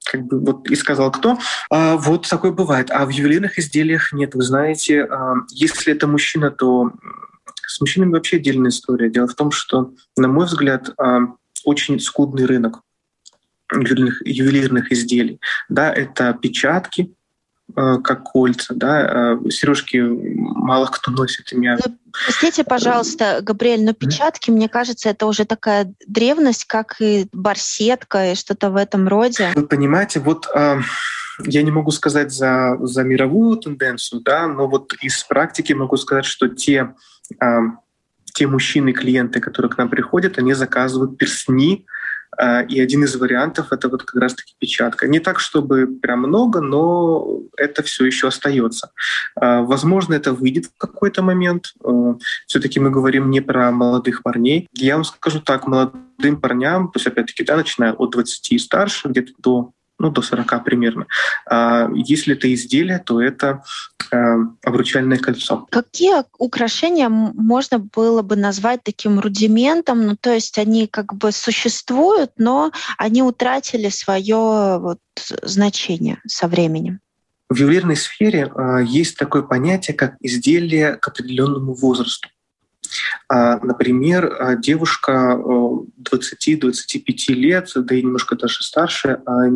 как 0.05 0.21
бы 0.23 0.39
вот 0.39 0.69
и 0.69 0.75
сказал 0.75 1.11
кто. 1.11 1.37
А, 1.69 1.97
вот 1.97 2.27
такое 2.27 2.51
бывает. 2.51 2.89
А 2.91 3.05
в 3.05 3.09
ювелирных 3.09 3.59
изделиях 3.59 4.13
нет. 4.13 4.33
Вы 4.33 4.43
знаете, 4.43 5.03
а, 5.03 5.33
если 5.49 5.93
это 5.93 6.07
мужчина, 6.07 6.51
то 6.51 6.91
с 7.67 7.81
мужчинами 7.81 8.11
вообще 8.11 8.37
отдельная 8.37 8.69
история. 8.69 9.09
Дело 9.09 9.27
в 9.27 9.35
том, 9.35 9.51
что, 9.51 9.93
на 10.15 10.27
мой 10.27 10.45
взгляд, 10.45 10.91
а, 10.97 11.19
очень 11.63 11.99
скудный 11.99 12.45
рынок 12.45 12.81
ювелирных, 13.71 14.25
ювелирных 14.25 14.91
изделий. 14.91 15.39
Да, 15.67 15.93
это 15.93 16.33
печатки, 16.33 17.13
как 17.75 18.23
кольца, 18.23 18.73
да, 18.75 19.35
э, 19.45 19.49
сережки 19.49 19.97
мало 19.97 20.87
кто 20.87 21.11
носит 21.11 21.51
ими. 21.51 21.77
Ну, 21.85 21.97
простите, 22.25 22.63
пожалуйста, 22.63 23.39
Габриэль, 23.41 23.83
но 23.83 23.93
печатки, 23.93 24.51
мне 24.51 24.69
кажется, 24.69 25.09
это 25.09 25.25
уже 25.25 25.45
такая 25.45 25.93
древность, 26.07 26.65
как 26.65 26.95
и 26.99 27.27
барсетка 27.31 28.31
и 28.31 28.35
что-то 28.35 28.69
в 28.71 28.75
этом 28.75 29.07
роде. 29.07 29.51
Вы 29.55 29.65
понимаете, 29.65 30.19
вот 30.19 30.47
э, 30.53 30.79
я 31.45 31.63
не 31.63 31.71
могу 31.71 31.91
сказать 31.91 32.31
за, 32.31 32.77
за 32.81 33.03
мировую 33.03 33.57
тенденцию, 33.57 34.21
да, 34.21 34.47
но 34.47 34.67
вот 34.67 34.93
из 35.01 35.23
практики 35.23 35.73
могу 35.73 35.97
сказать, 35.97 36.25
что 36.25 36.49
те, 36.49 36.93
те 38.33 38.47
мужчины, 38.47 38.93
клиенты, 38.93 39.39
которые 39.39 39.71
к 39.71 39.77
нам 39.77 39.89
приходят, 39.89 40.37
они 40.37 40.53
заказывают 40.53 41.17
персни, 41.17 41.85
а, 41.85 41.89
и 42.69 42.79
один 42.79 43.03
из 43.03 43.15
вариантов— 43.15 43.67
это 43.71 43.89
вот 43.89 44.03
как 44.03 44.21
раз-таки 44.21 44.53
печатка. 44.59 45.07
Не 45.07 45.19
так, 45.19 45.39
чтобы 45.39 45.87
прям 45.87 46.19
много, 46.19 46.61
но 46.61 47.41
это 47.57 47.83
все 47.83 48.05
еще 48.05 48.27
остается. 48.27 48.91
А, 49.35 49.61
возможно, 49.61 50.13
это 50.13 50.33
выйдет 50.33 50.65
в 50.65 50.77
какой-то 50.77 51.21
момент. 51.21 51.73
А, 51.83 52.15
Все-таки 52.47 52.79
мы 52.79 52.91
говорим 52.91 53.29
не 53.29 53.41
про 53.41 53.71
молодых 53.71 54.23
парней. 54.23 54.67
Я 54.73 54.95
вам 54.95 55.03
скажу 55.03 55.41
так, 55.41 55.67
молодым 55.67 56.39
парням, 56.39 56.91
то 56.91 56.99
есть 56.99 57.07
опять-таки, 57.07 57.43
да, 57.43 57.57
начиная 57.57 57.93
от 57.93 58.11
20 58.11 58.51
и 58.51 58.59
старше, 58.59 59.09
где-то 59.09 59.33
до 59.39 59.71
ну, 59.99 60.09
до 60.09 60.21
40 60.21 60.63
примерно. 60.63 61.05
А 61.45 61.89
если 61.93 62.33
это 62.33 62.51
изделие, 62.53 62.99
то 62.99 63.21
это 63.21 63.63
э, 64.11 64.15
обручальное 64.63 65.17
кольцо. 65.17 65.67
Какие 65.69 66.23
украшения 66.37 67.09
можно 67.09 67.79
было 67.79 68.21
бы 68.21 68.35
назвать 68.35 68.83
таким 68.83 69.19
рудиментом? 69.19 70.05
Ну, 70.05 70.15
то 70.15 70.33
есть 70.33 70.57
они 70.57 70.87
как 70.87 71.13
бы 71.13 71.31
существуют, 71.31 72.31
но 72.37 72.71
они 72.97 73.21
утратили 73.21 73.89
свое 73.89 74.79
вот, 74.79 74.99
значение 75.43 76.21
со 76.25 76.47
временем. 76.47 76.99
В 77.49 77.57
ювелирной 77.57 77.97
сфере 77.97 78.51
э, 78.55 78.83
есть 78.85 79.17
такое 79.17 79.41
понятие, 79.41 79.97
как 79.97 80.15
изделие 80.21 80.95
к 80.95 81.07
определенному 81.07 81.73
возрасту. 81.73 82.29
А, 83.27 83.59
например, 83.63 84.35
а, 84.39 84.55
девушка 84.55 85.39
20-25 85.97 87.33
лет, 87.33 87.71
да 87.75 87.95
и 87.95 88.01
немножко 88.01 88.35
даже 88.35 88.63
старше, 88.63 89.21
а, 89.25 89.47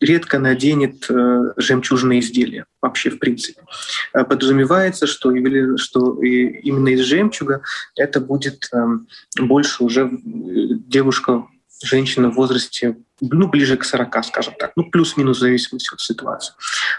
редко 0.00 0.38
наденет 0.38 1.06
э, 1.08 1.52
жемчужные 1.56 2.20
изделия 2.20 2.66
вообще 2.82 3.10
в 3.10 3.18
принципе. 3.18 3.62
Подразумевается, 4.12 5.06
что, 5.06 5.32
что 5.78 6.22
именно 6.22 6.88
из 6.88 7.00
жемчуга 7.00 7.62
это 7.96 8.20
будет 8.20 8.68
эм, 8.72 9.08
больше 9.38 9.82
уже 9.82 10.02
э, 10.02 10.08
девушка 10.86 11.46
женщина 11.82 12.30
в 12.30 12.34
возрасте 12.34 12.96
ну, 13.20 13.48
ближе 13.48 13.76
к 13.76 13.84
40, 13.84 14.24
скажем 14.24 14.54
так, 14.58 14.72
ну, 14.76 14.90
плюс-минус 14.90 15.38
в 15.38 15.40
зависимости 15.40 15.92
от 15.92 16.00
ситуации. 16.00 16.54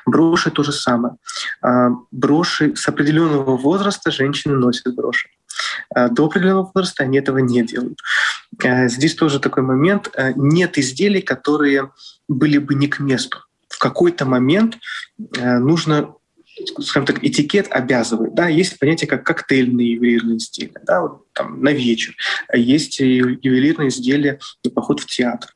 Броши 0.06 0.52
то 0.52 0.64
же 0.64 0.72
самое. 0.72 1.16
А, 1.62 1.90
броши 2.12 2.76
с 2.76 2.88
определенного 2.88 3.58
возраста 3.58 4.12
женщины 4.12 4.56
носят 4.56 4.96
броши. 4.96 5.30
А, 5.94 6.10
до 6.10 6.26
определенного 6.26 6.72
возраста 6.74 7.04
они 7.04 7.20
этого 7.20 7.38
не 7.40 7.64
делают. 7.64 8.00
А, 8.64 8.88
здесь 8.88 9.16
тоже 9.16 9.40
такой 9.40 9.64
момент. 9.64 10.10
Нет 10.36 10.78
изделий, 10.78 11.22
которые 11.22 11.92
были 12.28 12.58
бы 12.58 12.74
не 12.76 12.88
к 12.88 13.00
месту. 13.00 13.40
В 13.70 13.80
какой-то 13.80 14.26
момент 14.26 14.78
нужно 15.18 16.14
скажем 16.82 17.06
так, 17.06 17.24
этикет 17.24 17.68
обязывает. 17.70 18.34
Да? 18.34 18.48
Есть 18.48 18.80
понятие 18.80 19.08
как 19.08 19.26
коктейльные 19.26 19.94
ювелирные 19.94 20.38
изделия, 20.38 20.82
да, 20.84 21.02
вот, 21.02 21.32
там, 21.34 21.62
на 21.62 21.72
вечер. 21.72 22.16
Есть 22.54 23.00
ювелирные 23.00 23.90
изделия 23.90 24.40
на 24.64 24.72
поход 24.72 25.02
в 25.02 25.06
театр. 25.06 25.52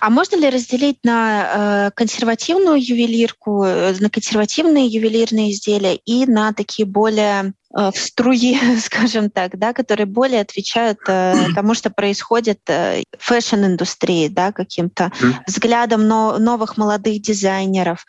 А 0.00 0.10
можно 0.10 0.36
ли 0.36 0.48
разделить 0.48 0.98
на 1.04 1.88
э, 1.88 1.90
консервативную 1.94 2.80
ювелирку, 2.80 3.64
э, 3.64 3.94
на 3.98 4.10
консервативные 4.10 4.86
ювелирные 4.86 5.52
изделия 5.52 5.96
и 5.96 6.26
на 6.26 6.52
такие 6.52 6.86
более 6.86 7.52
э, 7.76 7.90
в 7.92 7.98
струе, 7.98 8.58
скажем 8.80 9.30
так, 9.30 9.58
да, 9.58 9.72
которые 9.72 10.06
более 10.06 10.40
отвечают 10.40 10.98
э, 11.08 11.34
тому, 11.54 11.74
что 11.74 11.90
происходит 11.90 12.60
э, 12.68 13.02
в 13.18 13.24
fashion-индустрии, 13.24 14.28
да, 14.28 14.52
каким-то 14.52 15.10
взглядом 15.46 16.06
но, 16.06 16.38
новых 16.38 16.76
молодых 16.76 17.20
дизайнеров. 17.20 18.06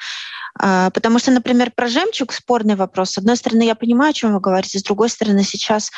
Э, 0.61 0.89
потому 0.93 1.19
что, 1.19 1.31
например, 1.31 1.71
про 1.75 1.87
жемчуг 1.87 2.33
спорный 2.33 2.75
вопрос. 2.75 3.11
С 3.11 3.17
одной 3.17 3.37
стороны, 3.37 3.63
я 3.63 3.75
понимаю, 3.75 4.11
о 4.11 4.13
чем 4.13 4.33
вы 4.33 4.39
говорите, 4.39 4.79
с 4.79 4.83
другой 4.83 5.09
стороны, 5.09 5.43
сейчас 5.43 5.91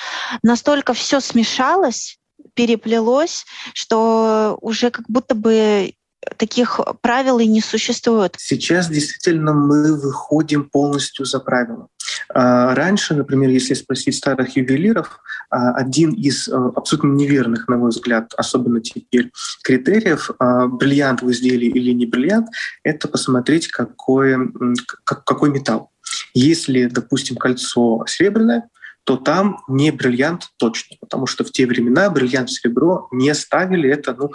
настолько 0.44 0.94
все 0.94 1.20
смешалось, 1.20 2.18
переплелось, 2.54 3.46
что 3.74 4.58
уже 4.62 4.92
как 4.92 5.06
будто 5.08 5.36
бы 5.36 5.94
таких 6.38 6.80
правил 7.02 7.40
и 7.40 7.48
не 7.48 7.62
существует. 7.62 8.36
Сейчас 8.38 8.90
действительно 8.90 9.54
мы 9.54 10.00
выходим 10.00 10.70
полностью 10.70 11.26
за 11.26 11.40
правила. 11.40 11.88
А, 12.34 12.76
раньше, 12.76 13.14
например, 13.14 13.50
если 13.50 13.74
спросить 13.74 14.16
старых 14.16 14.56
ювелиров, 14.56 15.20
а, 15.50 15.72
один 15.76 16.12
из 16.12 16.48
а, 16.48 16.72
абсолютно 16.76 17.14
неверных, 17.14 17.68
на 17.68 17.78
мой 17.78 17.90
взгляд, 17.90 18.34
особенно 18.38 18.82
теперь, 18.82 19.32
критериев 19.64 20.32
бриллиант 20.40 21.22
в 21.22 21.32
изделии 21.32 21.70
или 21.70 21.92
не 21.92 22.06
бриллиант, 22.06 22.48
это 22.84 23.08
посмотреть, 23.08 23.68
какой, 23.68 24.36
какой 25.04 25.50
металл. 25.50 25.92
Если, 26.34 26.86
допустим, 26.86 27.38
кольцо 27.38 28.04
серебряное, 28.08 28.70
то 29.10 29.18
там 29.18 29.64
не 29.68 29.90
бриллиант 29.90 30.52
точно, 30.58 30.96
потому 31.00 31.26
что 31.26 31.44
в 31.44 31.50
те 31.50 31.66
времена 31.66 32.12
бриллиант 32.12 32.50
в 32.50 32.54
серебро 32.54 33.08
не 33.12 33.34
ставили. 33.34 33.90
Это, 33.90 34.14
ну, 34.14 34.32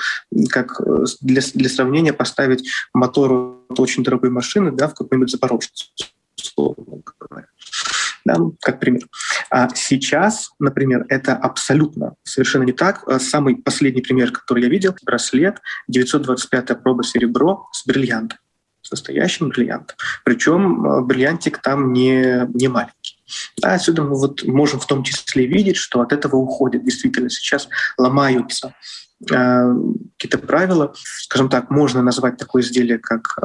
как 0.50 0.80
э, 0.80 1.04
для, 1.20 1.42
для 1.54 1.68
сравнения 1.68 2.12
поставить 2.12 2.68
мотор 2.92 3.60
очень 3.78 4.02
дорогой 4.02 4.30
машины 4.30 4.72
да, 4.72 4.88
в 4.88 4.94
какой-нибудь 4.94 5.30
Запорожец, 5.30 5.92
условно 6.36 7.02
говоря. 7.20 7.46
Да, 8.24 8.34
ну, 8.36 8.56
как 8.60 8.80
пример. 8.80 9.02
А 9.48 9.68
сейчас, 9.76 10.50
например, 10.58 11.06
это 11.08 11.36
абсолютно 11.36 12.16
совершенно 12.24 12.64
не 12.64 12.72
так. 12.72 13.04
Э, 13.06 13.20
самый 13.20 13.54
последний 13.54 14.02
пример, 14.02 14.32
который 14.32 14.64
я 14.64 14.68
видел, 14.68 14.96
браслет 15.04 15.62
925 15.86 16.82
проба 16.82 17.04
серебро 17.04 17.68
с 17.70 17.86
бриллиантом, 17.86 18.40
с 18.82 18.90
настоящим 18.90 19.50
бриллиантом. 19.50 19.96
Причем 20.24 20.84
э, 20.84 21.00
бриллиантик 21.02 21.58
там 21.58 21.92
не, 21.92 22.48
не 22.52 22.66
маленький. 22.66 23.13
Да, 23.60 23.74
отсюда 23.74 24.02
мы 24.02 24.18
вот 24.18 24.44
можем 24.44 24.80
в 24.80 24.86
том 24.86 25.02
числе 25.02 25.46
видеть, 25.46 25.76
что 25.76 26.00
от 26.00 26.12
этого 26.12 26.36
уходит. 26.36 26.84
Действительно, 26.84 27.30
сейчас 27.30 27.68
ломаются 27.96 28.74
э, 29.30 29.74
какие-то 30.16 30.38
правила. 30.38 30.94
Скажем 30.94 31.48
так, 31.48 31.70
можно 31.70 32.02
назвать 32.02 32.36
такое 32.36 32.62
изделие, 32.62 32.98
как 32.98 33.36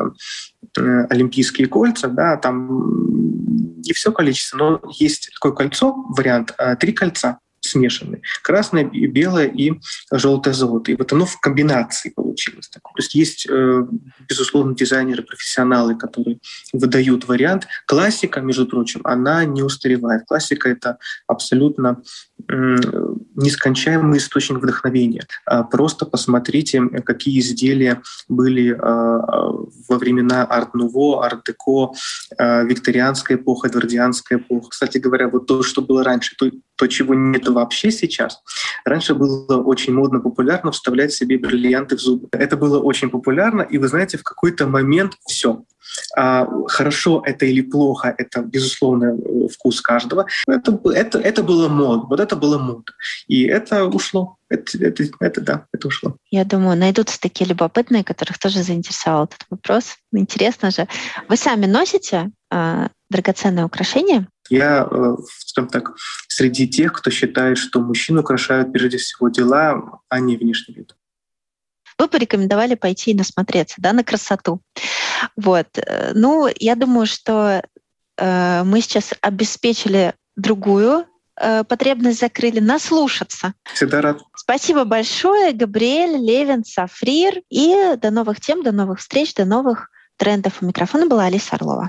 э, 0.77 1.05
олимпийские 1.09 1.67
кольца, 1.67 2.07
да, 2.07 2.37
там 2.37 3.81
не 3.81 3.93
все 3.93 4.11
количество, 4.11 4.57
но 4.57 4.81
есть 4.99 5.31
такое 5.33 5.53
кольцо, 5.53 5.93
вариант, 6.09 6.53
э, 6.57 6.75
три 6.75 6.93
кольца 6.93 7.39
смешаны. 7.61 8.21
Красное, 8.41 8.83
белое 8.83 9.47
и 9.47 9.73
желтое 10.11 10.53
золото. 10.53 10.91
И 10.91 10.95
вот 10.95 11.11
оно 11.13 11.25
в 11.25 11.39
комбинации 11.39 12.09
получилось. 12.09 12.69
То 12.69 12.79
есть 12.97 13.15
есть, 13.15 13.47
э, 13.49 13.85
безусловно, 14.27 14.75
дизайнеры, 14.75 15.23
профессионалы, 15.23 15.97
которые 15.97 16.39
выдают 16.73 17.27
вариант. 17.27 17.67
Классика, 17.85 18.41
между 18.41 18.65
прочим, 18.65 19.01
она 19.03 19.45
не 19.45 19.61
устаревает. 19.61 20.25
Классика— 20.27 20.69
это 20.69 20.97
абсолютно 21.27 22.01
нескончаемый 22.47 24.17
источник 24.17 24.59
вдохновения. 24.59 25.25
А 25.45 25.63
просто 25.63 26.05
посмотрите, 26.05 26.81
какие 27.03 27.39
изделия 27.39 28.01
были 28.27 28.71
а, 28.71 29.51
во 29.87 29.97
времена 29.97 30.45
арт-нуво, 30.45 31.25
арт-деко, 31.25 31.93
а, 32.37 32.63
викторианская 32.63 33.37
эпоха, 33.37 33.67
эдвардианская 33.67 34.39
эпоха. 34.39 34.69
Кстати 34.69 34.97
говоря, 34.97 35.29
вот 35.29 35.47
то, 35.47 35.63
что 35.63 35.81
было 35.81 36.03
раньше, 36.03 36.35
то, 36.37 36.51
то, 36.75 36.87
чего 36.87 37.13
нет 37.13 37.47
вообще 37.47 37.91
сейчас. 37.91 38.41
Раньше 38.85 39.15
было 39.15 39.61
очень 39.61 39.93
модно, 39.93 40.19
популярно 40.19 40.71
вставлять 40.71 41.13
себе 41.13 41.37
бриллианты 41.37 41.97
в 41.97 41.99
зубы. 41.99 42.27
Это 42.31 42.57
было 42.57 42.79
очень 42.79 43.09
популярно, 43.09 43.61
и 43.61 43.77
вы 43.77 43.87
знаете, 43.87 44.17
в 44.17 44.23
какой-то 44.23 44.67
момент 44.67 45.13
все. 45.27 45.63
А, 46.15 46.47
хорошо 46.67 47.23
это 47.25 47.45
или 47.45 47.61
плохо, 47.61 48.13
это, 48.17 48.41
безусловно, 48.41 49.17
вкус 49.49 49.81
каждого. 49.81 50.25
Это, 50.47 50.79
это, 50.93 51.19
это 51.19 51.43
было 51.43 51.69
мод, 51.69 52.05
вот 52.09 52.19
это 52.19 52.35
было 52.35 52.57
мод. 52.57 52.91
И 53.27 53.43
это 53.43 53.85
ушло. 53.85 54.37
Это, 54.49 54.83
это, 54.83 55.03
это 55.19 55.41
да, 55.41 55.65
это 55.71 55.87
ушло. 55.87 56.15
Я 56.31 56.43
думаю, 56.43 56.77
найдутся 56.77 57.19
такие 57.19 57.47
любопытные, 57.47 58.03
которых 58.03 58.39
тоже 58.39 58.63
заинтересовал 58.63 59.25
этот 59.25 59.45
вопрос. 59.49 59.97
Интересно 60.11 60.71
же. 60.71 60.87
Вы 61.27 61.37
сами 61.37 61.67
носите 61.67 62.31
э, 62.51 62.87
драгоценные 63.09 63.65
украшения? 63.65 64.27
Я, 64.49 64.87
э, 64.89 65.15
скажем 65.45 65.69
так, 65.69 65.93
среди 66.27 66.67
тех, 66.67 66.93
кто 66.93 67.11
считает, 67.11 67.59
что 67.59 67.79
мужчин 67.79 68.17
украшают 68.17 68.73
прежде 68.73 68.97
всего 68.97 69.29
дела, 69.29 69.99
а 70.09 70.19
не 70.19 70.35
внешний 70.37 70.73
вид. 70.73 70.95
Вы 71.99 72.07
порекомендовали 72.07 72.75
пойти 72.75 73.11
и 73.11 73.15
насмотреться 73.15 73.75
да, 73.79 73.93
на 73.93 74.03
красоту. 74.03 74.61
Вот. 75.35 75.67
Э, 75.77 76.11
ну, 76.13 76.47
я 76.59 76.75
думаю, 76.75 77.05
что 77.05 77.63
э, 78.17 78.63
мы 78.63 78.81
сейчас 78.81 79.13
обеспечили 79.21 80.13
другую 80.35 81.05
э, 81.35 81.63
потребность 81.63 82.19
закрыли, 82.19 82.59
наслушаться. 82.59 83.53
Всегда 83.73 84.01
рад. 84.01 84.21
Спасибо 84.35 84.83
большое, 84.83 85.53
Габриэль, 85.53 86.17
Левин, 86.17 86.63
Сафрир. 86.63 87.41
И 87.49 87.95
до 87.97 88.11
новых 88.11 88.41
тем, 88.41 88.63
до 88.63 88.71
новых 88.71 88.99
встреч, 88.99 89.33
до 89.33 89.45
новых 89.45 89.89
трендов. 90.17 90.61
У 90.61 90.65
микрофона 90.65 91.05
была 91.07 91.25
Алиса 91.25 91.55
Орлова. 91.55 91.87